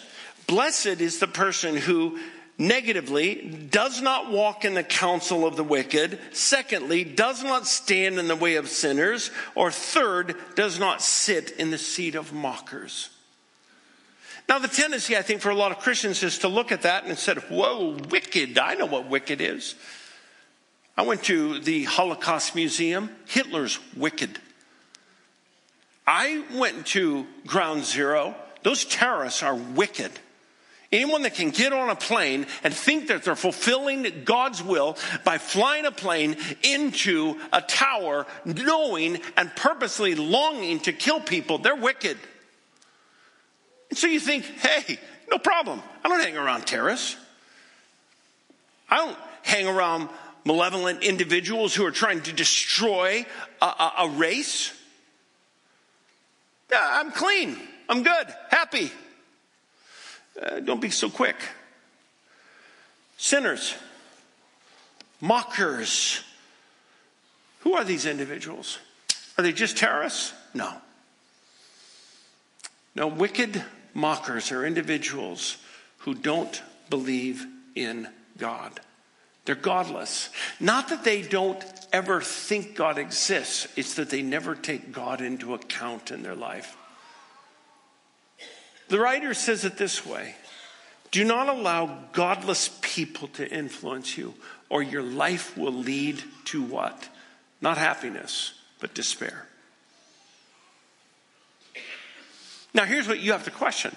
Blessed 0.48 1.02
is 1.02 1.20
the 1.20 1.28
person 1.28 1.76
who 1.76 2.20
negatively 2.58 3.68
does 3.70 4.02
not 4.02 4.32
walk 4.32 4.64
in 4.64 4.74
the 4.74 4.84
counsel 4.84 5.46
of 5.46 5.56
the 5.56 5.64
wicked, 5.64 6.20
secondly, 6.32 7.04
does 7.04 7.44
not 7.44 7.68
stand 7.68 8.18
in 8.18 8.28
the 8.28 8.36
way 8.36 8.56
of 8.56 8.70
sinners, 8.70 9.32
or 9.56 9.72
third, 9.72 10.36
does 10.56 10.80
not 10.80 11.02
sit 11.02 11.52
in 11.52 11.72
the 11.72 11.78
seat 11.78 12.16
of 12.16 12.34
mockers. 12.34 13.10
Now, 14.48 14.60
the 14.60 14.68
tendency, 14.68 15.18
I 15.18 15.24
think, 15.24 15.42
for 15.42 15.50
a 15.50 15.56
lot 15.56 15.72
of 15.72 15.80
Christians 15.80 16.22
is 16.22 16.40
to 16.40 16.48
look 16.48 16.72
at 16.72 16.84
that 16.84 17.06
and 17.06 17.18
said, 17.18 17.38
whoa, 17.50 17.98
wicked. 18.10 18.58
I 18.58 18.76
know 18.76 18.86
what 18.86 19.10
wicked 19.10 19.42
is. 19.42 19.76
I 20.98 21.02
went 21.02 21.24
to 21.24 21.60
the 21.60 21.84
Holocaust 21.86 22.56
Museum. 22.56 23.10
Hitler's 23.26 23.80
wicked. 23.98 24.40
I 26.08 26.44
went 26.54 26.86
to 26.88 27.26
Ground 27.48 27.84
Zero. 27.84 28.36
Those 28.64 28.86
terrorists 28.86 29.42
are 29.42 29.56
wicked. 29.56 30.12
Anyone 30.92 31.24
that 31.24 31.34
can 31.34 31.50
get 31.50 31.74
on 31.74 31.90
a 31.90 31.96
plane 31.96 32.46
and 32.64 32.74
think 32.74 33.08
that 33.08 33.24
they're 33.24 33.36
fulfilling 33.36 34.24
God's 34.24 34.64
will 34.64 34.96
by 35.24 35.40
flying 35.40 35.86
a 35.86 35.92
plane 35.92 36.38
into 36.64 37.40
a 37.52 37.62
tower, 37.62 38.28
knowing 38.46 39.20
and 39.36 39.54
purposely 39.56 40.16
longing 40.16 40.80
to 40.82 40.94
kill 40.94 41.20
people, 41.20 41.58
they're 41.58 41.76
wicked. 41.76 42.18
And 43.96 44.00
so 44.02 44.08
you 44.08 44.20
think, 44.20 44.44
hey, 44.44 45.00
no 45.32 45.38
problem. 45.38 45.82
I 46.04 46.10
don't 46.10 46.20
hang 46.20 46.36
around 46.36 46.68
terrorists. 46.68 47.16
I 48.90 48.98
don't 48.98 49.18
hang 49.42 49.68
around 49.68 50.10
malevolent 50.44 51.02
individuals 51.02 51.74
who 51.74 51.86
are 51.86 51.92
trying 51.92 52.20
to 52.24 52.34
destroy 52.34 53.26
a, 53.62 53.66
a, 53.66 53.94
a 54.00 54.10
race. 54.10 54.74
I'm 56.74 57.10
clean. 57.14 57.58
I'm 57.88 58.04
good. 58.04 58.28
Happy. 58.50 58.92
Uh, 60.44 60.60
don't 60.60 60.82
be 60.82 60.90
so 60.90 61.10
quick. 61.10 61.38
Sinners, 63.16 63.76
mockers. 65.22 66.22
Who 67.62 67.76
are 67.76 67.86
these 67.86 68.06
individuals? 68.06 68.78
Are 69.38 69.42
they 69.42 69.54
just 69.54 69.78
terrorists? 69.78 70.34
No. 70.54 70.74
No, 72.94 73.08
wicked 73.08 73.64
mockers 73.96 74.52
are 74.52 74.64
individuals 74.66 75.58
who 76.00 76.14
don't 76.14 76.62
believe 76.92 77.48
in 77.74 78.08
God. 78.38 78.80
They're 79.46 79.56
godless. 79.56 80.30
Not 80.60 80.90
that 80.90 81.04
they 81.04 81.22
don't 81.22 81.64
ever 81.94 82.22
think 82.22 82.76
God 82.76 82.98
exists, 83.00 83.68
it's 83.76 83.96
that 83.96 84.10
they 84.10 84.22
never 84.22 84.54
take 84.54 84.92
God 84.92 85.22
into 85.22 85.54
account 85.54 86.12
in 86.12 86.22
their 86.22 86.36
life. 86.36 86.78
The 88.90 89.00
writer 89.00 89.34
says 89.34 89.66
it 89.66 89.78
this 89.78 90.06
way 90.06 90.36
Do 91.12 91.24
not 91.24 91.48
allow 91.48 92.06
godless 92.12 92.78
people 92.82 93.30
to 93.30 93.50
influence 93.50 94.18
you, 94.18 94.34
or 94.70 94.84
your 94.84 95.04
life 95.04 95.58
will 95.58 95.74
lead 95.74 96.24
to 96.46 96.62
what? 96.62 97.10
Not 97.62 97.78
happiness, 97.78 98.54
but 98.80 98.94
despair. 98.94 99.48
Now, 102.76 102.84
here's 102.84 103.08
what 103.08 103.22
you 103.22 103.32
have 103.32 103.46
to 103.46 103.52
question 103.52 103.96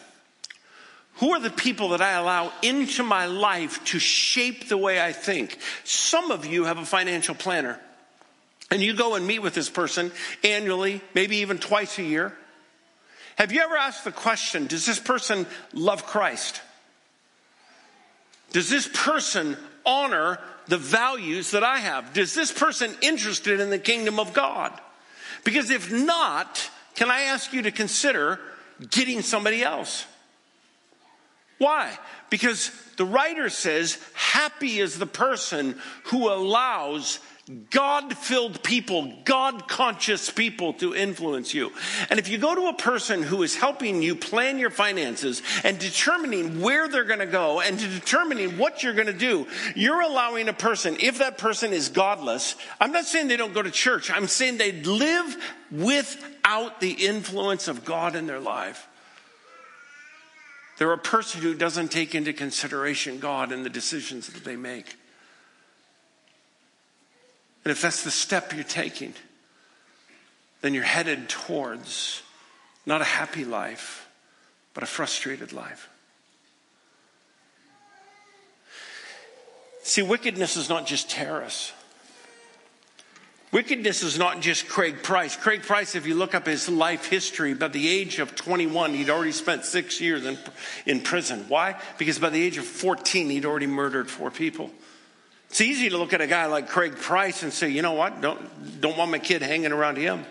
Who 1.15 1.33
are 1.33 1.41
the 1.41 1.51
people 1.51 1.91
that 1.91 2.01
I 2.01 2.13
allow 2.13 2.53
into 2.63 3.03
my 3.03 3.27
life 3.27 3.85
to 3.87 3.99
shape 3.99 4.69
the 4.69 4.79
way 4.79 5.05
I 5.05 5.13
think? 5.13 5.59
Some 5.83 6.31
of 6.31 6.47
you 6.47 6.65
have 6.65 6.79
a 6.79 6.87
financial 6.87 7.35
planner, 7.35 7.79
and 8.71 8.81
you 8.81 8.95
go 8.95 9.17
and 9.17 9.27
meet 9.27 9.41
with 9.41 9.55
this 9.55 9.69
person 9.69 10.13
annually, 10.45 11.03
maybe 11.13 11.39
even 11.39 11.59
twice 11.59 11.99
a 11.99 12.05
year. 12.05 12.35
Have 13.37 13.53
you 13.53 13.61
ever 13.61 13.77
asked 13.77 14.05
the 14.05 14.13
question 14.13 14.69
Does 14.69 14.87
this 14.87 15.01
person 15.01 15.47
love 15.75 16.07
Christ? 16.07 16.63
Does 18.53 18.71
this 18.71 18.89
person 18.95 19.57
honor 19.85 20.39
the 20.69 20.79
values 20.79 21.51
that 21.51 21.65
I 21.65 21.79
have? 21.79 22.13
Does 22.13 22.33
this 22.33 22.53
person 22.53 22.95
interested 23.03 23.59
in 23.59 23.71
the 23.71 23.79
kingdom 23.79 24.21
of 24.21 24.33
God? 24.33 24.73
Because 25.45 25.71
if 25.71 25.93
not, 25.93 26.71
can 26.95 27.11
I 27.11 27.23
ask 27.23 27.53
you 27.53 27.63
to 27.63 27.71
consider 27.71 28.39
getting 28.91 29.23
somebody 29.23 29.63
else? 29.63 30.07
Why? 31.59 31.97
Because 32.31 32.71
the 32.97 33.05
writer 33.05 33.49
says, 33.51 33.99
happy 34.15 34.79
is 34.79 34.99
the 34.99 35.07
person 35.07 35.77
who 36.05 36.29
allows 36.29 37.19
God 37.71 38.15
filled 38.17 38.63
people, 38.63 39.13
God 39.25 39.69
conscious 39.69 40.29
people 40.29 40.75
to 40.75 40.95
influence 40.95 41.55
you. 41.55 41.73
And 42.11 42.19
if 42.19 42.29
you 42.29 42.37
go 42.37 42.55
to 42.55 42.67
a 42.69 42.75
person 42.75 43.23
who 43.23 43.43
is 43.43 43.57
helping 43.57 44.03
you 44.03 44.15
plan 44.15 44.59
your 44.59 44.71
finances 44.71 45.43
and 45.65 45.79
determining 45.79 46.61
where 46.61 46.89
they're 46.89 47.05
going 47.05 47.21
to 47.21 47.27
go 47.27 47.61
and 47.61 47.79
determining 47.79 48.59
what 48.59 48.83
you're 48.83 48.93
going 48.93 49.07
to 49.07 49.13
do, 49.15 49.47
you're 49.75 50.03
allowing 50.03 50.49
a 50.49 50.53
person, 50.53 50.97
if 51.01 51.19
that 51.19 51.39
person 51.39 51.73
is 51.73 51.89
godless, 51.89 52.55
I'm 52.81 52.93
not 52.93 53.07
saying 53.07 53.29
they 53.29 53.39
don't 53.39 53.55
go 53.55 53.63
to 53.63 53.71
church, 53.71 54.11
I'm 54.11 54.27
saying 54.27 54.59
they 54.59 54.73
live 54.73 55.37
without 55.71 56.81
the 56.81 56.91
influence 56.91 57.67
of 57.67 57.85
God 57.85 58.15
in 58.15 58.27
their 58.27 58.41
life. 58.41 58.87
They're 60.77 60.93
a 60.93 60.99
person 60.99 61.41
who 61.41 61.55
doesn't 61.55 61.89
take 61.89 62.15
into 62.15 62.33
consideration 62.33 63.21
God 63.21 63.53
in 63.53 63.63
the 63.63 63.71
decisions 63.71 64.29
that 64.29 64.45
they 64.45 64.57
make. 64.57 64.97
And 67.65 67.73
if 67.73 67.83
that's 67.83 68.05
the 68.05 68.11
step 68.11 68.55
you're 68.55 68.65
taking, 68.65 69.15
then 70.61 70.75
you're 70.75 70.85
headed 70.85 71.29
towards 71.29 72.23
not 72.87 73.01
a 73.01 73.05
happy 73.05 73.45
life, 73.45 74.09
but 74.75 74.83
a 74.83 74.87
frustrated 74.87 75.53
life. 75.53 75.89
See, 79.83 80.03
wickedness 80.03 80.57
is 80.57 80.69
not 80.69 80.87
just 80.87 81.11
terrorists. 81.11 81.73
Wickedness 83.51 84.03
is 84.03 84.19
not 84.19 84.41
just 84.41 84.69
Craig 84.69 85.03
Price. 85.03 85.35
Craig 85.35 85.63
Price, 85.63 85.95
if 85.95 86.07
you 86.07 86.15
look 86.15 86.35
up 86.35 86.47
his 86.47 86.69
life 86.69 87.07
history, 87.07 87.55
by 87.55 87.69
the 87.69 87.89
age 87.89 88.19
of 88.19 88.35
21, 88.35 88.93
he'd 88.93 89.09
already 89.09 89.33
spent 89.33 89.65
six 89.65 90.01
years 90.01 90.27
in, 90.27 90.37
in 90.85 91.01
prison. 91.01 91.47
Why? 91.49 91.81
Because 91.97 92.19
by 92.19 92.29
the 92.29 92.43
age 92.43 92.59
of 92.59 92.67
14, 92.67 93.31
he'd 93.31 93.47
already 93.47 93.67
murdered 93.67 94.11
four 94.11 94.31
people. 94.31 94.71
It's 95.51 95.61
easy 95.61 95.89
to 95.89 95.99
look 95.99 96.13
at 96.13 96.21
a 96.21 96.27
guy 96.27 96.47
like 96.47 96.69
Craig 96.69 96.97
Price 96.97 97.43
and 97.43 97.53
say, 97.53 97.71
you 97.71 97.83
know 97.83 97.95
what, 97.95 98.21
don't, 98.21 98.81
don't 98.81 98.97
want 98.99 99.11
my 99.11 99.19
kid 99.19 99.43
hanging 99.43 99.73
around 99.73 99.97
him. 99.97 100.25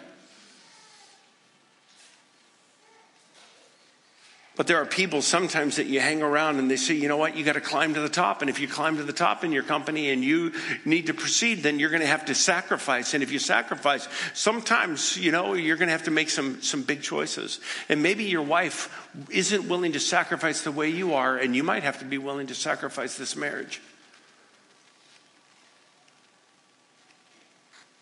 But 4.58 4.66
there 4.66 4.78
are 4.82 4.88
people 4.88 5.22
sometimes 5.22 5.76
that 5.76 5.86
you 5.86 6.00
hang 6.00 6.24
around 6.24 6.58
and 6.58 6.70
they 6.70 6.78
say, 6.78 6.96
you 6.96 7.08
know 7.08 7.18
what, 7.18 7.38
you 7.38 7.46
got 7.46 7.54
to 7.54 7.62
climb 7.62 7.94
to 7.94 8.02
the 8.02 8.10
top. 8.10 8.42
And 8.42 8.50
if 8.50 8.60
you 8.60 8.68
climb 8.68 8.98
to 8.98 9.04
the 9.04 9.14
top 9.14 9.44
in 9.44 9.52
your 9.52 9.62
company 9.62 10.10
and 10.10 10.24
you 10.24 10.52
need 10.84 11.08
to 11.08 11.14
proceed, 11.14 11.62
then 11.62 11.78
you're 11.78 11.92
going 11.92 12.02
to 12.02 12.08
have 12.08 12.26
to 12.26 12.34
sacrifice. 12.34 13.14
And 13.14 13.22
if 13.22 13.32
you 13.32 13.38
sacrifice, 13.38 14.08
sometimes, 14.34 15.16
you 15.16 15.32
know, 15.32 15.54
you're 15.54 15.78
going 15.78 15.90
to 15.90 15.92
have 15.92 16.06
to 16.06 16.12
make 16.12 16.32
some, 16.32 16.60
some 16.64 16.82
big 16.82 17.04
choices. 17.04 17.60
And 17.88 18.02
maybe 18.02 18.24
your 18.24 18.42
wife 18.42 19.08
isn't 19.30 19.70
willing 19.70 19.92
to 19.92 20.00
sacrifice 20.00 20.64
the 20.64 20.72
way 20.72 20.90
you 20.90 21.14
are, 21.14 21.38
and 21.38 21.56
you 21.56 21.64
might 21.64 21.84
have 21.84 22.00
to 22.00 22.06
be 22.06 22.18
willing 22.18 22.48
to 22.48 22.56
sacrifice 22.56 23.16
this 23.16 23.36
marriage. 23.36 23.80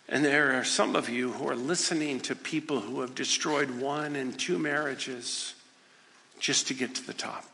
And 0.08 0.24
there 0.24 0.54
are 0.54 0.64
some 0.64 0.96
of 0.96 1.10
you 1.10 1.32
who 1.32 1.50
are 1.50 1.56
listening 1.56 2.20
to 2.22 2.36
people 2.36 2.80
who 2.80 3.02
have 3.02 3.16
destroyed 3.16 3.72
one 3.72 4.16
and 4.16 4.38
two 4.38 4.60
marriages 4.60 5.56
just 6.40 6.68
to 6.68 6.74
get 6.74 6.94
to 6.96 7.06
the 7.06 7.14
top. 7.14 7.46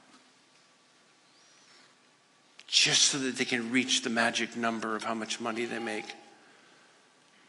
Just 2.68 3.04
so 3.04 3.20
that 3.20 3.38
they 3.38 3.46
can 3.46 3.72
reach 3.72 4.02
the 4.02 4.10
magic 4.10 4.58
number 4.58 4.96
of 4.96 5.04
how 5.04 5.14
much 5.14 5.40
money 5.40 5.66
they 5.66 5.80
make. 5.80 6.06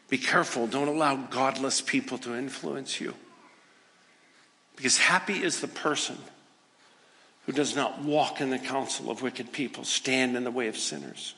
Be 0.09 0.17
careful. 0.17 0.67
Don't 0.67 0.87
allow 0.87 1.15
godless 1.15 1.81
people 1.81 2.17
to 2.19 2.35
influence 2.35 3.01
you. 3.01 3.13
Because 4.75 4.97
happy 4.97 5.43
is 5.43 5.59
the 5.59 5.67
person 5.67 6.17
who 7.45 7.51
does 7.51 7.75
not 7.75 8.01
walk 8.01 8.39
in 8.39 8.49
the 8.49 8.59
counsel 8.59 9.11
of 9.11 9.21
wicked 9.21 9.51
people, 9.51 9.83
stand 9.83 10.37
in 10.37 10.43
the 10.43 10.51
way 10.51 10.67
of 10.67 10.77
sinners. 10.77 11.35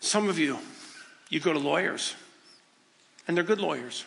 Some 0.00 0.28
of 0.28 0.38
you, 0.38 0.58
you 1.28 1.40
go 1.40 1.52
to 1.52 1.58
lawyers, 1.58 2.14
and 3.26 3.36
they're 3.36 3.44
good 3.44 3.60
lawyers. 3.60 4.04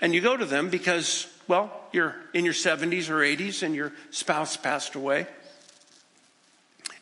And 0.00 0.14
you 0.14 0.20
go 0.20 0.36
to 0.36 0.46
them 0.46 0.70
because, 0.70 1.26
well, 1.46 1.70
you're 1.92 2.16
in 2.32 2.44
your 2.44 2.54
70s 2.54 3.10
or 3.10 3.18
80s 3.18 3.62
and 3.62 3.74
your 3.74 3.92
spouse 4.10 4.56
passed 4.56 4.94
away, 4.94 5.26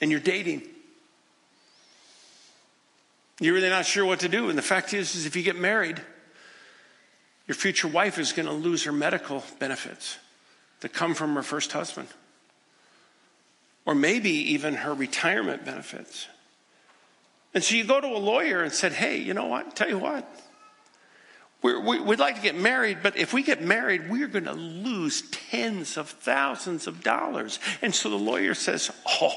and 0.01 0.11
you're 0.11 0.21
dating. 0.21 0.63
You're 3.41 3.55
really 3.55 3.69
not 3.69 3.87
sure 3.87 4.05
what 4.05 4.21
to 4.21 4.29
do. 4.29 4.49
And 4.49 4.59
the 4.59 4.63
fact 4.63 4.93
is, 4.95 5.15
is 5.15 5.27
if 5.27 5.37
you 5.37 5.43
get 5.43 5.57
married, 5.57 6.01
your 7.47 7.55
future 7.55 7.89
wife 7.89 8.19
is 8.19 8.33
going 8.33 8.47
to 8.47 8.53
lose 8.53 8.85
her 8.85 8.93
medical 8.93 9.45
benefits 9.59 10.19
that 10.81 10.93
come 10.93 11.15
from 11.15 11.35
her 11.35 11.43
first 11.43 11.73
husband, 11.73 12.09
or 13.87 13.95
maybe 13.95 14.31
even 14.31 14.75
her 14.75 14.93
retirement 14.93 15.65
benefits. 15.65 16.27
And 17.55 17.65
so 17.65 17.75
you 17.75 17.85
go 17.85 18.01
to 18.01 18.07
a 18.07 18.19
lawyer 18.19 18.63
and 18.63 18.73
said, 18.73 18.93
hey, 18.93 19.19
you 19.19 19.35
know 19.35 19.47
what? 19.47 19.75
Tell 19.75 19.89
you 19.89 19.99
what. 19.99 20.29
we 21.63 21.99
would 21.99 22.19
like 22.19 22.37
to 22.37 22.43
get 22.43 22.57
married, 22.57 22.99
but 23.03 23.17
if 23.17 23.33
we 23.33 23.43
get 23.43 23.63
married, 23.63 24.11
we're 24.11 24.29
going 24.29 24.45
to 24.45 24.53
lose 24.53 25.23
tens 25.31 25.97
of 25.97 26.11
thousands 26.11 26.87
of 26.87 27.03
dollars. 27.03 27.59
And 27.83 27.95
so 27.95 28.11
the 28.11 28.17
lawyer 28.17 28.55
says, 28.55 28.91
Oh, 29.21 29.33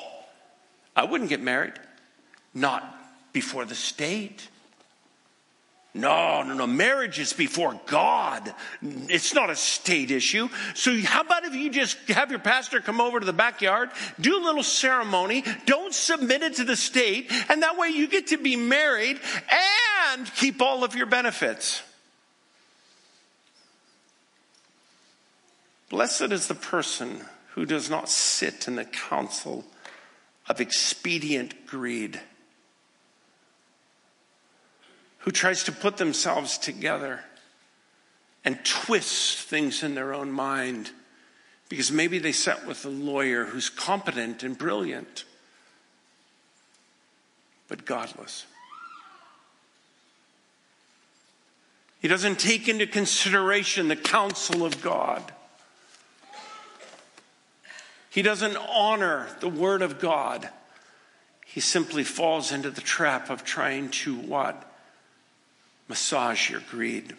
I 0.96 1.06
wouldn't 1.06 1.30
get 1.30 1.42
married. 1.42 1.74
Not 2.54 2.84
before 3.34 3.66
the 3.66 3.76
state. 3.76 4.50
No, 5.94 6.42
no, 6.44 6.54
no. 6.54 6.68
Marriage 6.68 7.20
is 7.20 7.34
before 7.34 7.78
God. 7.88 8.54
It's 8.82 9.34
not 9.34 9.50
a 9.50 9.56
state 9.58 10.10
issue. 10.10 10.48
So, 10.74 10.98
how 11.02 11.22
about 11.22 11.44
if 11.44 11.54
you 11.54 11.70
just 11.70 11.98
have 12.08 12.30
your 12.30 12.40
pastor 12.40 12.80
come 12.80 13.02
over 13.02 13.20
to 13.20 13.26
the 13.26 13.34
backyard, 13.34 13.90
do 14.20 14.38
a 14.38 14.44
little 14.44 14.64
ceremony, 14.64 15.44
don't 15.66 15.94
submit 15.94 16.44
it 16.44 16.56
to 16.56 16.64
the 16.64 16.78
state, 16.78 17.30
and 17.50 17.62
that 17.64 17.78
way 17.78 17.90
you 17.90 18.08
get 18.08 18.28
to 18.28 18.38
be 18.38 18.56
married 18.56 19.20
and 20.14 20.34
keep 20.36 20.62
all 20.62 20.86
of 20.86 20.96
your 20.96 21.08
benefits. 21.08 21.84
Blessed 25.90 26.32
is 26.32 26.48
the 26.48 26.56
person 26.56 27.26
who 27.56 27.66
does 27.66 27.90
not 27.90 28.08
sit 28.08 28.66
in 28.66 28.78
the 28.78 28.86
council 28.86 29.66
of 30.48 30.62
expedient 30.62 31.68
greed 31.68 32.22
who 35.22 35.32
tries 35.32 35.64
to 35.64 35.72
put 35.72 35.98
themselves 35.98 36.58
together 36.58 37.22
and 38.44 38.64
twist 38.66 39.38
things 39.40 39.84
in 39.84 39.96
their 39.96 40.14
own 40.14 40.32
mind 40.32 40.92
because 41.70 41.92
maybe 41.92 42.20
they 42.20 42.32
sat 42.32 42.68
with 42.68 42.84
a 42.86 42.90
lawyer 42.90 43.46
who's 43.46 43.70
competent 43.70 44.44
and 44.44 44.58
brilliant, 44.58 45.24
but 47.70 47.86
godless. 47.86 48.46
He 52.02 52.08
doesn't 52.08 52.40
take 52.40 52.68
into 52.68 52.88
consideration 52.88 53.88
the 53.88 53.96
counsel 53.96 54.66
of 54.66 54.82
God. 54.82 55.32
He 58.10 58.24
doesn't 58.24 58.58
honor 58.58 59.30
the 59.40 59.48
word 59.48 59.82
of 59.84 60.00
God. 60.00 60.50
He 61.46 61.60
simply 61.60 62.04
falls 62.04 62.52
into 62.52 62.72
the 62.72 62.82
trap 62.82 63.30
of 63.30 63.46
trying 63.46 63.90
to 63.90 64.16
what? 64.16 64.71
Massage 65.92 66.50
your 66.50 66.62
greed. 66.72 67.14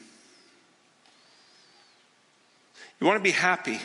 You 2.98 3.06
want 3.06 3.18
to 3.18 3.22
be 3.22 3.30
happy. 3.30 3.78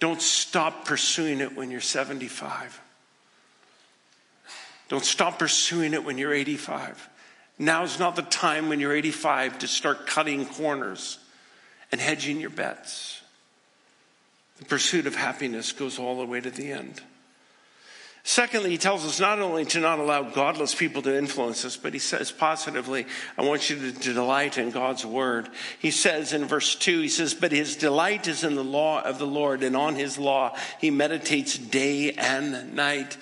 Don't 0.00 0.22
stop 0.22 0.86
pursuing 0.86 1.42
it 1.42 1.54
when 1.54 1.70
you're 1.70 1.82
75. 1.82 2.80
Don't 4.88 5.04
stop 5.04 5.38
pursuing 5.38 5.92
it 5.92 6.02
when 6.02 6.16
you're 6.16 6.32
85. 6.32 7.10
Now's 7.58 7.98
not 7.98 8.16
the 8.16 8.22
time 8.22 8.70
when 8.70 8.80
you're 8.80 8.96
85 8.96 9.58
to 9.58 9.68
start 9.68 10.06
cutting 10.06 10.46
corners 10.46 11.18
and 11.92 12.00
hedging 12.00 12.40
your 12.40 12.48
bets. 12.48 13.20
The 14.60 14.64
pursuit 14.64 15.06
of 15.06 15.14
happiness 15.14 15.72
goes 15.72 15.98
all 15.98 16.16
the 16.16 16.24
way 16.24 16.40
to 16.40 16.50
the 16.50 16.72
end. 16.72 17.02
Secondly, 18.26 18.70
he 18.70 18.78
tells 18.78 19.04
us 19.04 19.20
not 19.20 19.38
only 19.38 19.66
to 19.66 19.80
not 19.80 19.98
allow 19.98 20.22
godless 20.22 20.74
people 20.74 21.02
to 21.02 21.14
influence 21.14 21.62
us, 21.62 21.76
but 21.76 21.92
he 21.92 21.98
says 21.98 22.32
positively, 22.32 23.06
I 23.36 23.42
want 23.42 23.68
you 23.68 23.92
to, 23.92 24.14
delight 24.14 24.56
in 24.56 24.70
God's 24.70 25.04
word. 25.04 25.50
He 25.78 25.90
says 25.90 26.32
in 26.32 26.46
verse 26.46 26.74
2, 26.74 27.02
he 27.02 27.08
says, 27.10 27.34
But 27.34 27.52
his 27.52 27.76
delight 27.76 28.26
is 28.26 28.42
in 28.42 28.54
the 28.54 28.64
law 28.64 29.02
of 29.02 29.18
the 29.18 29.26
Lord, 29.26 29.62
and 29.62 29.76
on 29.76 29.94
his 29.94 30.16
law 30.16 30.56
he 30.80 30.90
meditates 30.90 31.58
day 31.58 32.12
and 32.12 32.74
night. 32.74 33.18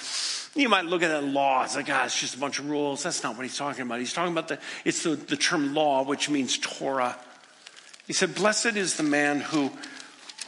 You 0.54 0.68
might 0.68 0.84
look 0.84 1.02
at 1.02 1.08
that 1.08 1.24
law, 1.24 1.64
it's 1.64 1.74
like, 1.74 1.90
ah, 1.90 2.04
it's 2.04 2.20
just 2.20 2.36
a 2.36 2.38
bunch 2.38 2.60
of 2.60 2.70
rules. 2.70 3.02
That's 3.02 3.24
not 3.24 3.36
what 3.36 3.42
he's 3.42 3.56
talking 3.56 3.82
about. 3.82 3.98
He's 3.98 4.12
talking 4.12 4.32
about 4.32 4.46
the, 4.46 4.60
it's 4.84 5.02
the, 5.02 5.16
the 5.16 5.36
term 5.36 5.74
law, 5.74 6.04
which 6.04 6.30
means 6.30 6.58
Torah. 6.58 7.16
He 8.06 8.12
said, 8.12 8.36
Blessed 8.36 8.76
is 8.76 8.96
the 8.96 9.02
man 9.02 9.40
who, 9.40 9.72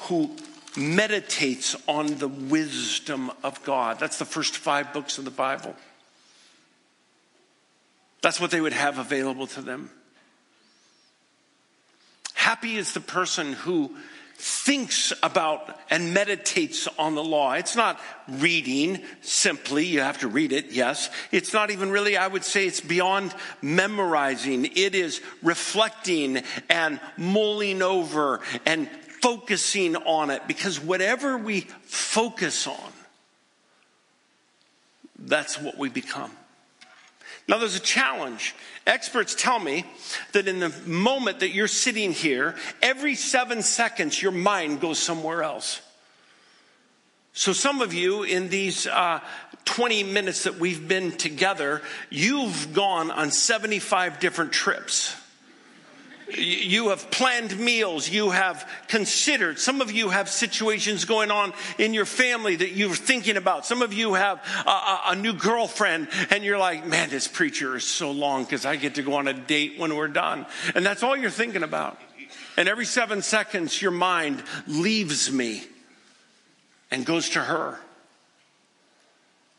who 0.03 0.31
meditates 0.77 1.77
on 1.87 2.19
the 2.19 2.29
wisdom 2.29 3.31
of 3.43 3.63
God. 3.65 3.99
That's 4.01 4.19
the 4.19 4.25
first 4.25 4.57
five 4.57 4.93
books 4.93 5.19
of 5.19 5.25
the 5.25 5.31
Bible. 5.31 5.75
That's 8.23 8.41
what 8.41 8.51
they 8.51 8.61
would 8.61 8.73
have 8.73 8.99
available 8.99 9.47
to 9.49 9.61
them. 9.61 9.91
Happy 12.35 12.77
is 12.77 12.93
the 12.93 13.01
person 13.01 13.53
who 13.53 13.95
thinks 14.37 15.13
about 15.23 15.79
and 15.91 16.13
meditates 16.13 16.89
on 16.99 17.15
the 17.15 17.23
law. 17.23 17.53
It's 17.53 17.77
not 17.77 18.01
reading 18.29 19.01
simply. 19.21 19.87
You 19.87 20.01
have 20.01 20.19
to 20.19 20.29
read 20.29 20.53
it, 20.53 20.73
yes. 20.73 21.09
It's 21.31 21.53
not 21.53 21.71
even 21.71 21.91
really, 21.91 22.17
I 22.17 22.27
would 22.27 22.45
say 22.45 22.67
it's 22.67 22.81
beyond 22.81 23.35
memorizing. 23.63 24.65
It 24.65 24.95
is 24.95 25.21
reflecting 25.43 26.43
and 26.69 27.01
mulling 27.17 27.81
over 27.81 28.41
and 28.67 28.89
focusing 29.25 29.97
on 29.97 30.29
it 30.29 30.43
because 30.47 30.79
whatever 30.79 31.39
we 31.39 31.63
focus 31.85 32.67
on, 32.67 32.93
that's 35.19 35.59
what 35.59 35.79
we 35.79 35.89
become. 35.89 36.31
Now, 37.49 37.57
there's 37.57 37.75
a 37.75 37.81
challenge. 37.81 38.55
Experts 38.87 39.35
tell 39.35 39.59
me 39.59 39.87
that 40.33 40.47
in 40.47 40.61
the 40.61 40.69
moment 40.85 41.41
that 41.41 41.55
you're 41.55 41.69
sitting 41.69 42.13
here, 42.13 42.55
every 42.83 43.15
seven 43.15 43.63
seconds, 43.63 44.21
your 44.21 44.31
mind 44.31 44.83
goes 44.83 44.99
somewhere 44.99 45.43
else. 45.43 45.81
So, 47.33 47.55
some 47.55 47.81
of 47.81 47.95
you 47.95 48.25
in 48.25 48.51
these 48.51 48.87
uh, 48.87 49.21
20 49.65 50.03
minutes 50.03 50.45
that 50.45 50.59
we've 50.59 50.87
been 50.87 51.13
together, 51.13 51.81
you've 52.11 52.75
gone 52.75 53.11
on 53.11 53.31
75 53.31 54.21
different 54.21 54.53
trips. 54.53 55.17
You 56.33 56.89
have 56.89 57.11
planned 57.11 57.59
meals. 57.59 58.09
You 58.09 58.31
have 58.31 58.69
considered. 58.89 59.59
Some 59.59 59.81
of 59.81 59.93
you 59.93 60.09
have 60.09 60.29
situations 60.29 61.05
going 61.05 61.31
on 61.31 61.53
in 61.79 61.93
your 61.93 62.07
family 62.07 62.57
that 62.57 62.73
you're 62.73 62.95
thinking 62.95 63.37
about. 63.37 63.67
Some 63.67 63.83
of 63.83 63.93
you 63.93 64.15
have 64.15 64.39
a, 64.67 65.01
a 65.09 65.17
new 65.17 65.35
girlfriend 65.35 66.09
and 66.31 66.45
you're 66.45 66.59
like, 66.59 66.87
man, 66.87 67.11
this 67.11 67.29
preacher 67.29 67.77
is 67.77 67.85
so 67.85 68.11
long 68.11 68.45
because 68.45 68.65
I 68.65 68.77
get 68.77 68.95
to 68.97 69.03
go 69.03 69.15
on 69.15 69.29
a 69.29 69.35
date 69.35 69.79
when 69.79 69.95
we're 69.97 70.09
done. 70.09 70.47
And 70.75 70.85
that's 70.85 71.03
all 71.03 71.17
you're 71.17 71.31
thinking 71.31 71.63
about. 71.63 71.99
And 72.57 72.69
every 72.69 72.87
seven 72.87 73.21
seconds, 73.21 73.81
your 73.83 73.91
mind 73.91 74.43
leaves 74.67 75.31
me 75.31 75.65
and 76.91 77.05
goes 77.05 77.31
to 77.31 77.41
her. 77.41 77.79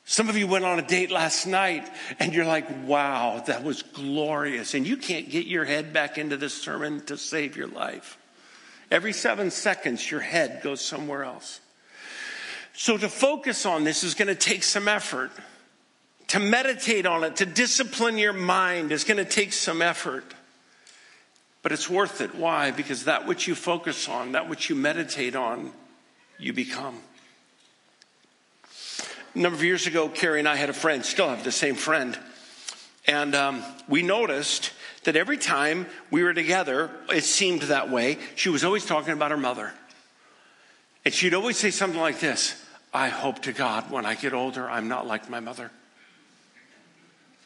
Some 0.07 0.29
of 0.29 0.37
you 0.37 0.45
went 0.45 0.65
on 0.65 0.77
a 0.77 0.87
date 0.87 1.09
last 1.09 1.47
night 1.47 1.89
and 2.19 2.31
you're 2.31 2.45
like, 2.45 2.67
wow, 2.85 3.43
that 3.47 3.63
was 3.63 3.81
glorious. 3.81 4.75
And 4.75 4.85
you 4.85 4.97
can't 4.97 5.29
get 5.29 5.47
your 5.47 5.65
head 5.65 5.93
back 5.93 6.19
into 6.19 6.37
this 6.37 6.53
sermon 6.53 7.01
to 7.07 7.17
save 7.17 7.57
your 7.57 7.67
life. 7.67 8.17
Every 8.91 9.13
seven 9.13 9.49
seconds, 9.49 10.09
your 10.09 10.19
head 10.19 10.61
goes 10.61 10.79
somewhere 10.79 11.23
else. 11.23 11.59
So 12.73 12.97
to 12.97 13.09
focus 13.09 13.65
on 13.65 13.83
this 13.83 14.03
is 14.03 14.13
going 14.13 14.27
to 14.27 14.35
take 14.35 14.61
some 14.63 14.87
effort. 14.87 15.31
To 16.29 16.39
meditate 16.39 17.07
on 17.07 17.23
it, 17.23 17.37
to 17.37 17.45
discipline 17.45 18.17
your 18.17 18.33
mind 18.33 18.91
is 18.91 19.03
going 19.03 19.17
to 19.17 19.25
take 19.25 19.53
some 19.53 19.81
effort. 19.81 20.25
But 21.63 21.71
it's 21.71 21.89
worth 21.89 22.21
it. 22.21 22.35
Why? 22.35 22.69
Because 22.69 23.05
that 23.05 23.25
which 23.25 23.47
you 23.47 23.55
focus 23.55 24.07
on, 24.07 24.33
that 24.33 24.49
which 24.49 24.69
you 24.69 24.75
meditate 24.75 25.35
on, 25.35 25.71
you 26.37 26.53
become. 26.53 26.99
A 29.35 29.39
number 29.39 29.57
of 29.57 29.63
years 29.63 29.85
ago, 29.85 30.07
Carrie 30.07 30.39
and 30.39 30.47
I 30.47 30.55
had 30.55 30.69
a 30.69 30.73
friend, 30.73 31.03
still 31.03 31.27
have 31.27 31.43
the 31.43 31.51
same 31.51 31.75
friend. 31.75 32.17
And 33.05 33.35
um, 33.35 33.63
we 33.89 34.01
noticed 34.01 34.71
that 35.03 35.17
every 35.17 35.37
time 35.37 35.87
we 36.09 36.23
were 36.23 36.33
together, 36.33 36.89
it 37.09 37.25
seemed 37.25 37.63
that 37.63 37.89
way, 37.89 38.17
she 38.35 38.47
was 38.47 38.63
always 38.63 38.85
talking 38.85 39.11
about 39.11 39.31
her 39.31 39.37
mother. 39.37 39.73
And 41.03 41.13
she'd 41.13 41.33
always 41.33 41.57
say 41.57 41.69
something 41.69 41.99
like 41.99 42.19
this 42.19 42.65
I 42.93 43.09
hope 43.09 43.41
to 43.41 43.51
God 43.51 43.91
when 43.91 44.05
I 44.05 44.15
get 44.15 44.33
older, 44.33 44.69
I'm 44.69 44.87
not 44.87 45.05
like 45.05 45.29
my 45.29 45.41
mother. 45.41 45.69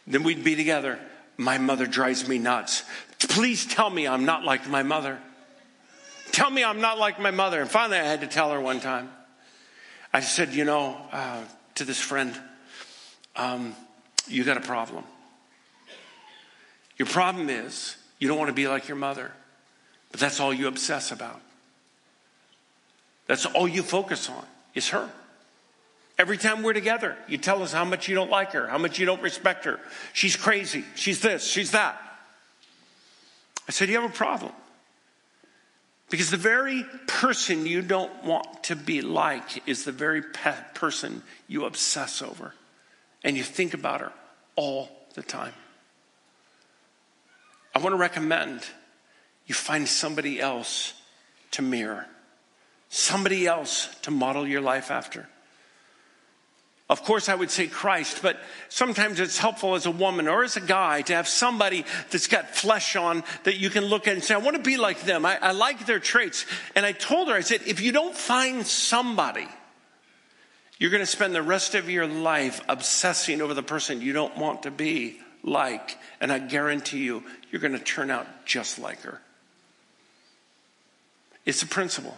Then 0.05 0.21
we'd 0.23 0.43
be 0.43 0.55
together. 0.55 0.99
My 1.37 1.57
mother 1.57 1.87
drives 1.87 2.27
me 2.27 2.37
nuts. 2.37 2.83
Please 3.19 3.65
tell 3.65 3.89
me 3.89 4.07
I'm 4.07 4.25
not 4.25 4.43
like 4.43 4.67
my 4.67 4.83
mother. 4.83 5.19
Tell 6.31 6.51
me 6.51 6.63
I'm 6.63 6.81
not 6.81 6.99
like 6.99 7.19
my 7.19 7.31
mother. 7.31 7.61
And 7.61 7.69
finally, 7.69 7.97
I 7.97 8.03
had 8.03 8.21
to 8.21 8.27
tell 8.27 8.51
her 8.51 8.61
one 8.61 8.79
time. 8.79 9.09
I 10.13 10.19
said, 10.19 10.53
You 10.53 10.65
know, 10.65 10.97
uh, 11.11 11.43
to 11.79 11.85
this 11.85 11.99
friend, 11.99 12.33
um, 13.35 13.73
you 14.27 14.43
got 14.43 14.57
a 14.57 14.61
problem. 14.61 15.03
Your 16.97 17.07
problem 17.07 17.49
is 17.49 17.95
you 18.19 18.27
don't 18.27 18.37
want 18.37 18.49
to 18.49 18.53
be 18.53 18.67
like 18.67 18.87
your 18.87 18.97
mother, 18.97 19.31
but 20.11 20.19
that's 20.19 20.39
all 20.41 20.53
you 20.53 20.67
obsess 20.67 21.11
about. 21.11 21.41
That's 23.27 23.45
all 23.45 23.67
you 23.67 23.81
focus 23.81 24.29
on 24.29 24.45
is 24.75 24.89
her. 24.89 25.09
Every 26.17 26.37
time 26.37 26.63
we're 26.63 26.73
together, 26.73 27.15
you 27.29 27.37
tell 27.37 27.63
us 27.63 27.71
how 27.71 27.85
much 27.85 28.09
you 28.09 28.15
don't 28.15 28.29
like 28.29 28.51
her, 28.51 28.67
how 28.67 28.77
much 28.77 28.99
you 28.99 29.05
don't 29.05 29.21
respect 29.21 29.63
her. 29.63 29.79
She's 30.11 30.35
crazy. 30.35 30.83
She's 30.95 31.21
this, 31.21 31.47
she's 31.47 31.71
that. 31.71 31.97
I 33.69 33.71
said, 33.71 33.87
You 33.87 34.01
have 34.01 34.09
a 34.09 34.13
problem. 34.13 34.51
Because 36.09 36.31
the 36.31 36.37
very 36.37 36.85
person 37.07 37.65
you 37.65 37.81
don't 37.81 38.23
want 38.23 38.63
to 38.63 38.75
be 38.75 39.01
like 39.01 39.67
is 39.67 39.83
the 39.83 39.91
very 39.91 40.21
pe- 40.21 40.63
person 40.73 41.21
you 41.47 41.65
obsess 41.65 42.21
over. 42.21 42.53
And 43.23 43.37
you 43.37 43.43
think 43.43 43.73
about 43.73 44.01
her 44.01 44.11
all 44.55 44.89
the 45.13 45.21
time. 45.21 45.53
I 47.75 47.79
want 47.79 47.93
to 47.93 47.97
recommend 47.97 48.61
you 49.45 49.53
find 49.53 49.87
somebody 49.87 50.39
else 50.39 50.93
to 51.51 51.61
mirror, 51.61 52.07
somebody 52.89 53.45
else 53.45 53.93
to 54.03 54.11
model 54.11 54.47
your 54.47 54.61
life 54.61 54.91
after. 54.91 55.27
Of 56.89 57.03
course, 57.03 57.29
I 57.29 57.35
would 57.35 57.51
say 57.51 57.67
Christ, 57.67 58.21
but 58.23 58.39
sometimes 58.67 59.19
it's 59.19 59.37
helpful 59.37 59.75
as 59.75 59.85
a 59.85 59.91
woman 59.91 60.27
or 60.27 60.43
as 60.43 60.57
a 60.57 60.61
guy 60.61 61.03
to 61.03 61.13
have 61.13 61.27
somebody 61.27 61.85
that's 62.09 62.25
got 62.25 62.49
flesh 62.49 62.95
on 62.95 63.23
that 63.43 63.57
you 63.57 63.69
can 63.69 63.85
look 63.85 64.07
at 64.07 64.15
and 64.15 64.23
say, 64.23 64.33
I 64.33 64.39
want 64.39 64.57
to 64.57 64.63
be 64.63 64.77
like 64.77 65.03
them. 65.03 65.23
I, 65.23 65.37
I 65.39 65.51
like 65.51 65.85
their 65.85 65.99
traits. 65.99 66.47
And 66.75 66.87
I 66.87 66.93
told 66.93 67.27
her, 67.27 67.35
I 67.35 67.41
said, 67.41 67.61
if 67.67 67.79
you 67.79 67.91
don't 67.91 68.15
find 68.15 68.65
somebody, 68.65 69.47
you're 70.79 70.89
going 70.89 71.03
to 71.03 71.05
spend 71.05 71.35
the 71.35 71.43
rest 71.43 71.75
of 71.75 71.91
your 71.91 72.07
life 72.07 72.59
obsessing 72.67 73.39
over 73.39 73.53
the 73.53 73.61
person 73.61 74.01
you 74.01 74.13
don't 74.13 74.35
want 74.35 74.63
to 74.63 74.71
be 74.71 75.19
like. 75.43 75.95
And 76.19 76.31
I 76.31 76.39
guarantee 76.39 77.03
you, 77.03 77.23
you're 77.51 77.61
going 77.61 77.73
to 77.73 77.79
turn 77.79 78.09
out 78.09 78.25
just 78.45 78.79
like 78.79 79.01
her. 79.01 79.21
It's 81.45 81.61
a 81.61 81.67
principle. 81.67 82.17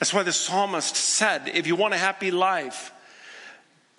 That's 0.00 0.12
why 0.12 0.24
the 0.24 0.32
psalmist 0.32 0.96
said, 0.96 1.48
if 1.54 1.68
you 1.68 1.76
want 1.76 1.94
a 1.94 1.98
happy 1.98 2.32
life, 2.32 2.92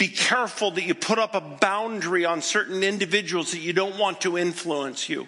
be 0.04 0.10
careful 0.10 0.70
that 0.72 0.84
you 0.84 0.94
put 0.94 1.18
up 1.18 1.34
a 1.34 1.40
boundary 1.40 2.26
on 2.26 2.42
certain 2.42 2.84
individuals 2.84 3.52
that 3.52 3.60
you 3.60 3.72
don't 3.72 3.98
want 3.98 4.20
to 4.20 4.38
influence 4.38 5.08
you. 5.08 5.26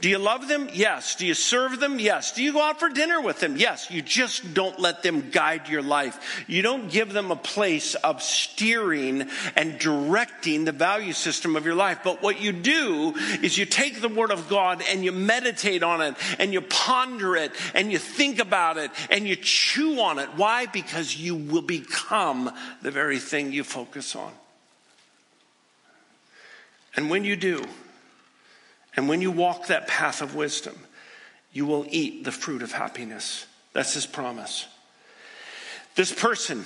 Do 0.00 0.08
you 0.08 0.18
love 0.18 0.48
them? 0.48 0.68
Yes. 0.72 1.14
Do 1.16 1.26
you 1.26 1.34
serve 1.34 1.80
them? 1.80 1.98
Yes. 1.98 2.32
Do 2.32 2.42
you 2.42 2.52
go 2.52 2.62
out 2.62 2.78
for 2.78 2.88
dinner 2.88 3.20
with 3.20 3.40
them? 3.40 3.56
Yes. 3.56 3.90
You 3.90 4.02
just 4.02 4.54
don't 4.54 4.78
let 4.78 5.02
them 5.02 5.30
guide 5.30 5.68
your 5.68 5.82
life. 5.82 6.44
You 6.46 6.62
don't 6.62 6.90
give 6.90 7.12
them 7.12 7.30
a 7.30 7.36
place 7.36 7.94
of 7.94 8.22
steering 8.22 9.28
and 9.56 9.78
directing 9.78 10.64
the 10.64 10.72
value 10.72 11.12
system 11.12 11.56
of 11.56 11.64
your 11.64 11.74
life. 11.74 12.00
But 12.04 12.22
what 12.22 12.40
you 12.40 12.52
do 12.52 13.14
is 13.42 13.58
you 13.58 13.64
take 13.64 14.00
the 14.00 14.08
Word 14.08 14.30
of 14.30 14.48
God 14.48 14.82
and 14.88 15.04
you 15.04 15.12
meditate 15.12 15.82
on 15.82 16.00
it 16.00 16.14
and 16.38 16.52
you 16.52 16.60
ponder 16.60 17.36
it 17.36 17.52
and 17.74 17.90
you 17.90 17.98
think 17.98 18.38
about 18.38 18.76
it 18.76 18.90
and 19.10 19.26
you 19.26 19.36
chew 19.36 20.00
on 20.00 20.18
it. 20.18 20.28
Why? 20.36 20.66
Because 20.66 21.16
you 21.16 21.34
will 21.34 21.62
become 21.62 22.52
the 22.82 22.90
very 22.90 23.18
thing 23.18 23.52
you 23.52 23.64
focus 23.64 24.14
on. 24.14 24.32
And 26.96 27.10
when 27.10 27.22
you 27.22 27.36
do, 27.36 27.64
and 28.98 29.08
when 29.08 29.22
you 29.22 29.30
walk 29.30 29.68
that 29.68 29.86
path 29.86 30.22
of 30.22 30.34
wisdom, 30.34 30.74
you 31.52 31.66
will 31.66 31.86
eat 31.88 32.24
the 32.24 32.32
fruit 32.32 32.62
of 32.62 32.72
happiness. 32.72 33.46
That's 33.72 33.94
his 33.94 34.06
promise. 34.06 34.66
This 35.94 36.12
person 36.12 36.64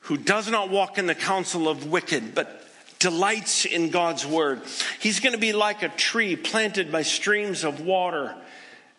who 0.00 0.16
does 0.16 0.50
not 0.50 0.68
walk 0.68 0.98
in 0.98 1.06
the 1.06 1.14
counsel 1.14 1.68
of 1.68 1.86
wicked, 1.86 2.34
but 2.34 2.66
delights 2.98 3.66
in 3.66 3.90
God's 3.90 4.26
word, 4.26 4.62
he's 4.98 5.20
going 5.20 5.34
to 5.34 5.38
be 5.38 5.52
like 5.52 5.84
a 5.84 5.90
tree 5.90 6.34
planted 6.34 6.90
by 6.90 7.02
streams 7.02 7.62
of 7.62 7.78
water. 7.78 8.34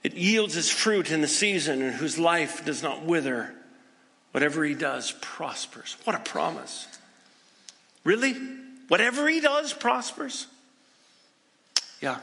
It 0.01 0.13
yields 0.13 0.55
its 0.55 0.69
fruit 0.69 1.11
in 1.11 1.19
the 1.19 1.27
season, 1.27 1.81
and 1.81 1.93
whose 1.93 2.17
life 2.17 2.63
does 2.63 2.81
not 2.81 3.03
wither. 3.03 3.53
Whatever 4.31 4.63
he 4.63 4.75
does 4.75 5.11
prospers. 5.19 5.97
What 6.05 6.15
a 6.15 6.19
promise. 6.19 6.87
Really? 8.05 8.33
Whatever 8.87 9.27
he 9.27 9.41
does 9.41 9.73
prospers? 9.73 10.47
Yeah. 11.99 12.19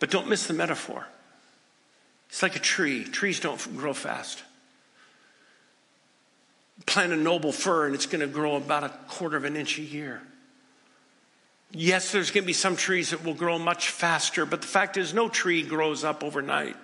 But 0.00 0.10
don't 0.10 0.28
miss 0.28 0.46
the 0.46 0.54
metaphor. 0.54 1.06
It's 2.28 2.42
like 2.42 2.56
a 2.56 2.60
tree. 2.60 3.04
Trees 3.04 3.40
don't 3.40 3.76
grow 3.76 3.92
fast. 3.92 4.42
Plant 6.86 7.12
a 7.12 7.16
noble 7.16 7.52
fir 7.52 7.86
and 7.86 7.94
it's 7.94 8.06
going 8.06 8.20
to 8.20 8.26
grow 8.26 8.56
about 8.56 8.84
a 8.84 8.90
quarter 9.08 9.36
of 9.36 9.44
an 9.44 9.56
inch 9.56 9.78
a 9.78 9.82
year. 9.82 10.22
Yes, 11.72 12.12
there's 12.12 12.30
going 12.30 12.44
to 12.44 12.46
be 12.46 12.52
some 12.54 12.76
trees 12.76 13.10
that 13.10 13.24
will 13.24 13.34
grow 13.34 13.58
much 13.58 13.90
faster, 13.90 14.46
but 14.46 14.62
the 14.62 14.66
fact 14.66 14.96
is, 14.96 15.12
no 15.12 15.28
tree 15.28 15.62
grows 15.62 16.02
up 16.02 16.24
overnight. 16.24 16.76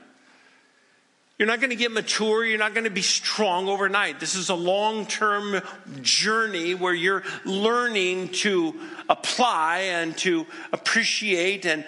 You're 1.39 1.49
not 1.49 1.59
going 1.59 1.71
to 1.71 1.77
get 1.77 1.91
mature. 1.91 2.45
You're 2.45 2.59
not 2.59 2.75
going 2.75 2.85
to 2.85 2.91
be 2.91 3.03
strong 3.03 3.67
overnight. 3.67 4.21
This 4.21 4.37
is 4.37 4.51
a 4.51 4.55
long 4.55 5.07
term 5.07 5.61
journey 6.01 6.75
where 6.75 6.95
you're 6.95 7.25
learning 7.45 8.29
to 8.29 8.79
apply 9.09 9.79
and 9.79 10.17
to 10.19 10.47
appreciate 10.73 11.67
and 11.67 11.85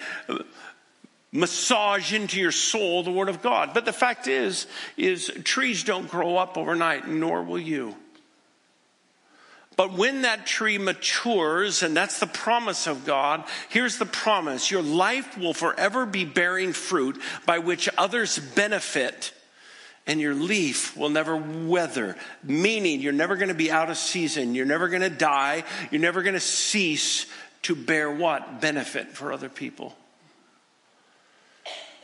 massage 1.33 2.13
into 2.13 2.41
your 2.41 2.53
soul 2.53 3.03
the 3.03 3.11
word 3.11 3.29
of 3.29 3.43
God. 3.43 3.75
But 3.75 3.85
the 3.85 3.93
fact 3.93 4.27
is, 4.27 4.67
is 4.97 5.31
trees 5.45 5.85
don't 5.85 6.09
grow 6.09 6.37
up 6.37 6.57
overnight, 6.57 7.09
nor 7.09 7.43
will 7.43 7.59
you. 7.59 7.95
But 9.77 9.93
when 9.93 10.23
that 10.23 10.47
tree 10.47 10.79
matures, 10.79 11.83
and 11.83 11.95
that's 11.95 12.19
the 12.19 12.27
promise 12.27 12.87
of 12.87 13.05
God, 13.05 13.45
here's 13.69 13.99
the 13.99 14.07
promise 14.07 14.71
your 14.71 14.83
life 14.83 15.37
will 15.37 15.53
forever 15.53 16.07
be 16.07 16.25
bearing 16.25 16.73
fruit 16.73 17.21
by 17.45 17.59
which 17.59 17.89
others 17.99 18.39
benefit 18.39 19.35
and 20.07 20.21
your 20.21 20.35
leaf 20.35 20.97
will 20.97 21.09
never 21.09 21.37
wither, 21.37 22.17
meaning 22.43 23.01
you're 23.01 23.13
never 23.13 23.37
going 23.37 23.49
to 23.49 23.55
be 23.55 23.71
out 23.71 23.91
of 23.91 23.97
season. 23.97 24.55
You're 24.55 24.65
never 24.65 24.89
going 24.89 25.03
to 25.03 25.11
die. 25.11 25.65
You're 25.91 26.01
never 26.01 26.23
going 26.23 26.35
to 26.35 26.41
cease 26.41 27.27
to 27.63 27.75
bear 27.75 28.11
what? 28.11 28.61
Benefit 28.61 29.09
for 29.09 29.33
other 29.33 29.49
people. 29.49 29.97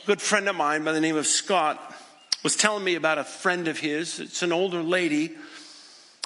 Good 0.05 0.21
friend 0.21 0.49
of 0.49 0.57
mine 0.57 0.83
by 0.83 0.91
the 0.91 0.99
name 0.99 1.15
of 1.15 1.25
Scott 1.25 1.95
was 2.43 2.57
telling 2.57 2.83
me 2.83 2.95
about 2.95 3.17
a 3.17 3.23
friend 3.23 3.69
of 3.69 3.79
his. 3.79 4.19
It's 4.19 4.43
an 4.43 4.51
older 4.51 4.83
lady 4.83 5.33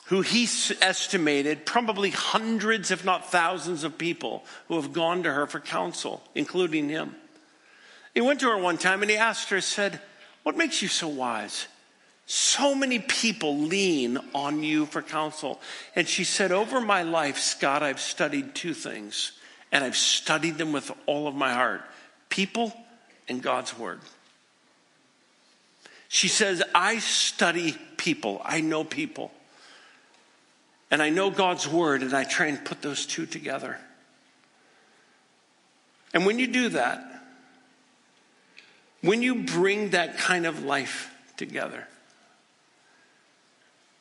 who 0.06 0.22
he 0.22 0.48
estimated 0.82 1.64
probably 1.64 2.10
hundreds, 2.10 2.90
if 2.90 3.06
not 3.06 3.30
thousands, 3.30 3.84
of 3.84 4.00
people 4.00 4.44
who 4.68 4.78
have 4.82 4.94
gone 4.94 5.22
to 5.24 5.32
her 5.32 5.46
for 5.46 5.60
counsel, 5.60 6.24
including 6.34 6.90
him. 6.90 7.14
He 8.16 8.22
went 8.22 8.40
to 8.40 8.50
her 8.50 8.58
one 8.58 8.80
time 8.80 9.04
and 9.04 9.12
he 9.12 9.18
asked 9.18 9.50
her, 9.50 9.62
said, 9.62 10.02
what 10.42 10.58
makes 10.58 10.82
you 10.82 10.88
so 10.88 11.08
wise? 11.08 11.68
So 12.26 12.74
many 12.74 12.98
people 12.98 13.60
lean 13.60 14.18
on 14.34 14.64
you 14.64 14.88
for 14.88 15.04
counsel. 15.04 15.62
And 15.96 16.08
she 16.08 16.24
said, 16.24 16.52
Over 16.52 16.82
my 16.82 17.04
life, 17.04 17.38
Scott, 17.38 17.84
I've 17.84 18.00
studied 18.00 18.56
two 18.56 18.74
things, 18.74 19.34
and 19.72 19.84
I've 19.84 19.98
studied 19.98 20.58
them 20.58 20.72
with 20.72 20.90
all 21.06 21.28
of 21.28 21.36
my 21.36 21.54
heart 21.54 21.82
people 22.30 22.74
and 23.28 23.42
God's 23.42 23.78
word. 23.78 24.00
She 26.08 26.28
says, 26.28 26.64
I 26.74 27.00
study 27.00 27.76
people, 27.98 28.42
I 28.44 28.62
know 28.62 28.84
people, 28.84 29.32
and 30.90 31.02
I 31.02 31.10
know 31.10 31.30
God's 31.30 31.68
word, 31.68 32.02
and 32.02 32.14
I 32.14 32.24
try 32.24 32.46
and 32.46 32.64
put 32.64 32.82
those 32.82 33.06
two 33.06 33.26
together. 33.26 33.78
And 36.14 36.26
when 36.26 36.40
you 36.40 36.48
do 36.48 36.70
that, 36.70 37.04
when 39.02 39.22
you 39.22 39.44
bring 39.44 39.90
that 39.90 40.18
kind 40.18 40.46
of 40.46 40.64
life 40.64 41.14
together, 41.36 41.88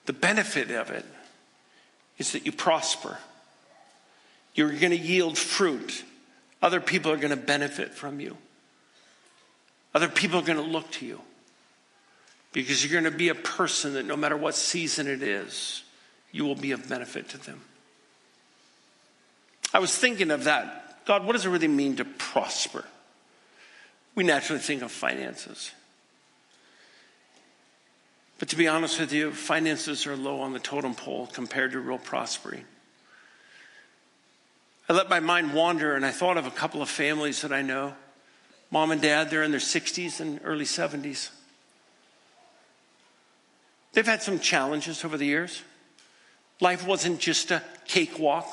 the 0.07 0.13
benefit 0.13 0.71
of 0.71 0.91
it 0.91 1.05
is 2.19 2.33
that 2.33 2.47
you 2.47 2.53
prosper. 2.53 3.19
You're 4.55 4.71
going 4.71 4.91
to 4.91 4.97
yield 4.97 5.37
fruit. 5.37 6.05
Other 6.63 6.81
people 6.81 7.11
are 7.13 7.17
going 7.17 7.31
to 7.31 7.37
benefit 7.37 7.93
from 7.93 8.21
you. 8.21 8.37
Other 9.97 10.09
people 10.09 10.41
are 10.41 10.45
going 10.45 10.59
to 10.59 10.63
look 10.63 10.91
to 10.93 11.07
you 11.07 11.23
because 12.53 12.85
you're 12.85 13.01
going 13.01 13.11
to 13.11 13.17
be 13.17 13.31
a 13.31 13.35
person 13.35 13.95
that 13.95 14.05
no 14.05 14.15
matter 14.15 14.37
what 14.37 14.55
season 14.55 15.07
it 15.07 15.23
is, 15.23 15.85
you 16.33 16.45
will 16.45 16.55
be 16.55 16.73
of 16.73 16.87
benefit 16.87 17.31
to 17.31 17.39
them. 17.39 17.63
I 19.73 19.79
was 19.79 19.97
thinking 19.97 20.31
of 20.31 20.45
that. 20.45 21.05
God, 21.07 21.25
what 21.25 21.33
does 21.33 21.47
it 21.47 21.49
really 21.49 21.67
mean 21.67 21.97
to 21.97 22.05
prosper? 22.05 22.85
we 24.17 24.25
naturally 24.25 24.61
think 24.61 24.83
of 24.83 24.91
finances. 24.91 25.71
But 28.39 28.49
to 28.49 28.57
be 28.57 28.67
honest 28.67 28.99
with 28.99 29.13
you, 29.13 29.31
finances 29.31 30.07
are 30.07 30.17
low 30.17 30.41
on 30.41 30.53
the 30.53 30.59
totem 30.59 30.95
pole 30.95 31.29
compared 31.33 31.73
to 31.73 31.81
real 31.81 31.99
prospering. 31.99 32.65
I 34.89 34.93
let 34.93 35.09
my 35.09 35.21
mind 35.21 35.55
wander 35.55 35.95
and 35.95 36.05
I 36.05 36.11
thought 36.11 36.37
of 36.37 36.47
a 36.47 36.51
couple 36.51 36.83
of 36.83 36.89
families 36.89 37.43
that 37.43 37.53
I 37.53 37.63
know. 37.63 37.95
Mom 38.77 38.91
and 38.91 39.01
dad, 39.01 39.31
they're 39.31 39.43
in 39.43 39.53
their 39.53 39.59
60s 39.59 40.21
and 40.21 40.39
early 40.45 40.67
70s. 40.67 41.31
They've 43.95 44.05
had 44.05 44.23
some 44.23 44.39
challenges 44.39 45.03
over 45.03 45.17
the 45.17 45.25
years. 45.25 45.63
Life 46.61 46.87
wasn't 46.87 47.19
just 47.19 47.51
a 47.51 47.63
cakewalk. 47.87 48.47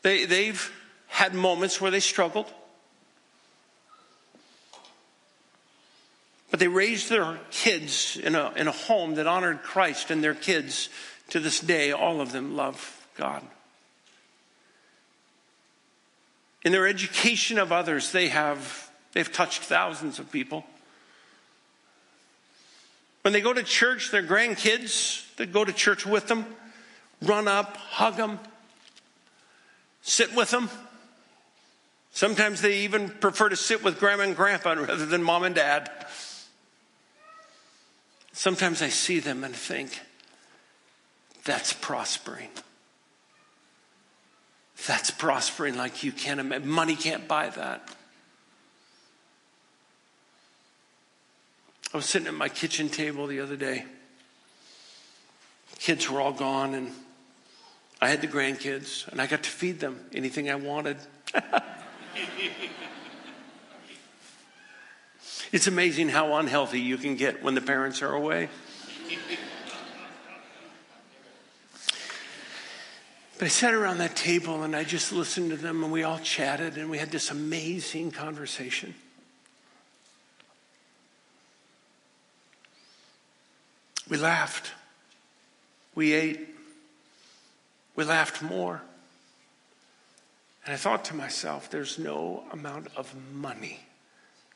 They, 0.00 0.24
they've 0.24 0.72
had 1.08 1.34
moments 1.34 1.82
where 1.82 1.90
they 1.90 2.00
struggled. 2.00 2.50
But 6.50 6.60
they 6.60 6.68
raised 6.68 7.10
their 7.10 7.40
kids 7.50 8.16
in 8.16 8.34
a, 8.34 8.52
in 8.56 8.68
a 8.68 8.72
home 8.72 9.16
that 9.16 9.26
honored 9.26 9.62
Christ, 9.62 10.10
and 10.10 10.24
their 10.24 10.34
kids, 10.34 10.88
to 11.28 11.40
this 11.40 11.60
day, 11.60 11.92
all 11.92 12.22
of 12.22 12.32
them 12.32 12.56
love 12.56 13.06
God. 13.18 13.42
In 16.64 16.72
their 16.72 16.86
education 16.86 17.58
of 17.58 17.72
others, 17.72 18.12
they 18.12 18.28
have 18.28 18.90
they've 19.12 19.32
touched 19.32 19.62
thousands 19.62 20.18
of 20.18 20.30
people. 20.30 20.64
When 23.22 23.32
they 23.32 23.40
go 23.40 23.52
to 23.52 23.62
church, 23.62 24.10
their 24.10 24.22
grandkids 24.22 25.34
that 25.36 25.52
go 25.52 25.64
to 25.64 25.72
church 25.72 26.06
with 26.06 26.28
them 26.28 26.46
run 27.22 27.48
up, 27.48 27.76
hug 27.76 28.16
them, 28.16 28.38
sit 30.02 30.34
with 30.34 30.50
them. 30.50 30.70
Sometimes 32.12 32.60
they 32.60 32.78
even 32.78 33.08
prefer 33.08 33.48
to 33.48 33.56
sit 33.56 33.84
with 33.84 34.00
grandma 34.00 34.24
and 34.24 34.36
grandpa 34.36 34.72
rather 34.78 35.06
than 35.06 35.22
mom 35.22 35.44
and 35.44 35.54
dad. 35.54 35.90
Sometimes 38.32 38.80
I 38.80 38.88
see 38.88 39.20
them 39.20 39.44
and 39.44 39.54
think, 39.54 40.00
that's 41.44 41.72
prospering. 41.72 42.48
That's 44.86 45.10
prospering 45.10 45.76
like 45.76 46.02
you 46.02 46.12
can't 46.12 46.40
imagine. 46.40 46.68
Money 46.68 46.96
can't 46.96 47.28
buy 47.28 47.50
that. 47.50 47.88
I 51.92 51.96
was 51.96 52.06
sitting 52.06 52.28
at 52.28 52.34
my 52.34 52.48
kitchen 52.48 52.88
table 52.88 53.26
the 53.26 53.40
other 53.40 53.56
day. 53.56 53.84
Kids 55.78 56.08
were 56.08 56.20
all 56.20 56.32
gone, 56.32 56.74
and 56.74 56.92
I 58.00 58.08
had 58.08 58.20
the 58.20 58.28
grandkids, 58.28 59.08
and 59.08 59.20
I 59.20 59.26
got 59.26 59.42
to 59.42 59.50
feed 59.50 59.80
them 59.80 59.98
anything 60.12 60.50
I 60.50 60.54
wanted. 60.54 60.98
It's 65.52 65.66
amazing 65.66 66.10
how 66.10 66.36
unhealthy 66.36 66.80
you 66.80 66.96
can 66.96 67.16
get 67.16 67.42
when 67.42 67.56
the 67.56 67.60
parents 67.60 68.02
are 68.02 68.12
away. 68.12 68.48
But 73.40 73.46
I 73.46 73.48
sat 73.48 73.72
around 73.72 73.96
that 73.98 74.16
table 74.16 74.64
and 74.64 74.76
I 74.76 74.84
just 74.84 75.14
listened 75.14 75.48
to 75.48 75.56
them 75.56 75.82
and 75.82 75.90
we 75.90 76.02
all 76.02 76.18
chatted 76.18 76.76
and 76.76 76.90
we 76.90 76.98
had 76.98 77.10
this 77.10 77.30
amazing 77.30 78.10
conversation. 78.10 78.94
We 84.10 84.18
laughed. 84.18 84.72
We 85.94 86.12
ate. 86.12 86.48
We 87.96 88.04
laughed 88.04 88.42
more. 88.42 88.82
And 90.66 90.74
I 90.74 90.76
thought 90.76 91.06
to 91.06 91.16
myself, 91.16 91.70
there's 91.70 91.98
no 91.98 92.44
amount 92.52 92.88
of 92.94 93.14
money 93.32 93.80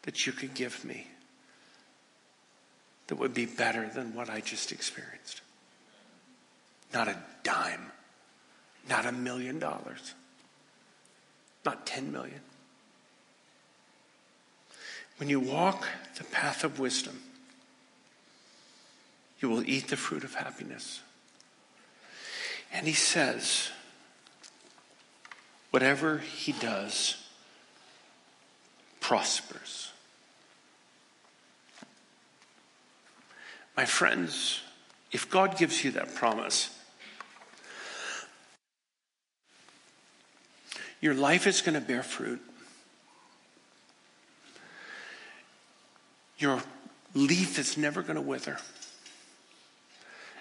that 0.02 0.26
you 0.26 0.32
could 0.32 0.52
give 0.52 0.84
me 0.84 1.06
that 3.06 3.14
would 3.14 3.32
be 3.32 3.46
better 3.46 3.88
than 3.88 4.14
what 4.14 4.28
I 4.28 4.42
just 4.42 4.72
experienced. 4.72 5.40
Not 6.92 7.08
a 7.08 7.16
dime. 7.44 7.90
Not 8.88 9.06
a 9.06 9.12
million 9.12 9.58
dollars. 9.58 10.14
Not 11.64 11.86
10 11.86 12.12
million. 12.12 12.40
When 15.16 15.28
you 15.28 15.40
walk 15.40 15.86
the 16.18 16.24
path 16.24 16.64
of 16.64 16.78
wisdom, 16.78 17.20
you 19.40 19.48
will 19.48 19.68
eat 19.68 19.88
the 19.88 19.96
fruit 19.96 20.24
of 20.24 20.34
happiness. 20.34 21.00
And 22.72 22.86
he 22.86 22.92
says, 22.92 23.70
whatever 25.70 26.18
he 26.18 26.52
does 26.52 27.16
prospers. 29.00 29.92
My 33.76 33.84
friends, 33.84 34.62
if 35.12 35.28
God 35.28 35.58
gives 35.58 35.84
you 35.84 35.90
that 35.92 36.14
promise, 36.14 36.70
your 41.04 41.12
life 41.12 41.46
is 41.46 41.60
going 41.60 41.74
to 41.74 41.82
bear 41.82 42.02
fruit. 42.02 42.40
Your 46.38 46.62
leaf 47.12 47.58
is 47.58 47.76
never 47.76 48.00
going 48.00 48.14
to 48.14 48.22
wither. 48.22 48.56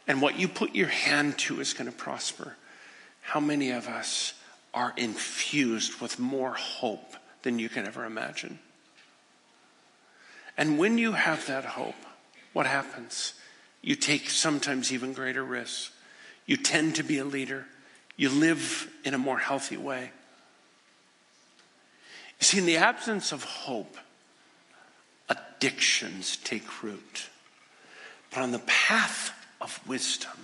And 0.08 0.22
what 0.22 0.40
you 0.40 0.48
put 0.48 0.74
your 0.74 0.88
hand 0.88 1.38
to 1.40 1.60
is 1.60 1.74
going 1.74 1.92
to 1.92 1.98
prosper. 1.98 2.56
How 3.24 3.42
many 3.42 3.72
of 3.72 3.90
us 3.90 4.36
are 4.74 4.94
infused 4.96 6.00
with 6.00 6.18
more 6.18 6.54
hope 6.54 7.18
than 7.42 7.60
you 7.60 7.68
can 7.68 7.86
ever 7.86 8.06
imagine? 8.06 8.58
And 10.58 10.80
when 10.80 10.98
you 10.98 11.12
have 11.12 11.46
that 11.48 11.66
hope, 11.66 12.06
what 12.54 12.68
happens? 12.68 13.34
You 13.82 13.96
take 13.96 14.30
sometimes 14.30 14.94
even 14.94 15.12
greater 15.12 15.44
risks. 15.44 15.92
You 16.46 16.56
tend 16.56 16.96
to 16.96 17.04
be 17.04 17.18
a 17.18 17.26
leader. 17.26 17.66
You 18.16 18.30
live 18.30 18.90
in 19.04 19.14
a 19.14 19.18
more 19.18 19.40
healthy 19.40 19.76
way. 19.76 20.12
You 22.44 22.46
see, 22.46 22.58
in 22.58 22.66
the 22.66 22.76
absence 22.76 23.32
of 23.32 23.46
hope, 23.46 23.96
addictions 25.30 26.36
take 26.36 26.84
root. 26.84 27.30
But 28.32 28.42
on 28.42 28.52
the 28.52 28.60
path 28.60 29.32
of 29.62 29.80
wisdom, 29.88 30.38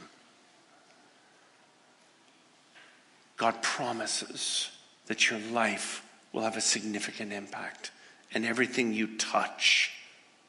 God 3.35 3.61
promises 3.61 4.69
that 5.07 5.29
your 5.29 5.41
life 5.51 6.01
will 6.31 6.43
have 6.43 6.55
a 6.55 6.61
significant 6.61 7.33
impact 7.33 7.91
and 8.33 8.45
everything 8.45 8.93
you 8.93 9.17
touch 9.17 9.91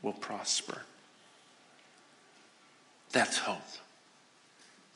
will 0.02 0.12
prosper. 0.12 0.82
That's 3.10 3.38
hope. 3.38 3.58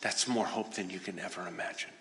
That's 0.02 0.28
more 0.28 0.46
hope 0.46 0.74
than 0.74 0.88
you 0.88 1.00
can 1.00 1.18
ever 1.18 1.48
imagine. 1.48 1.93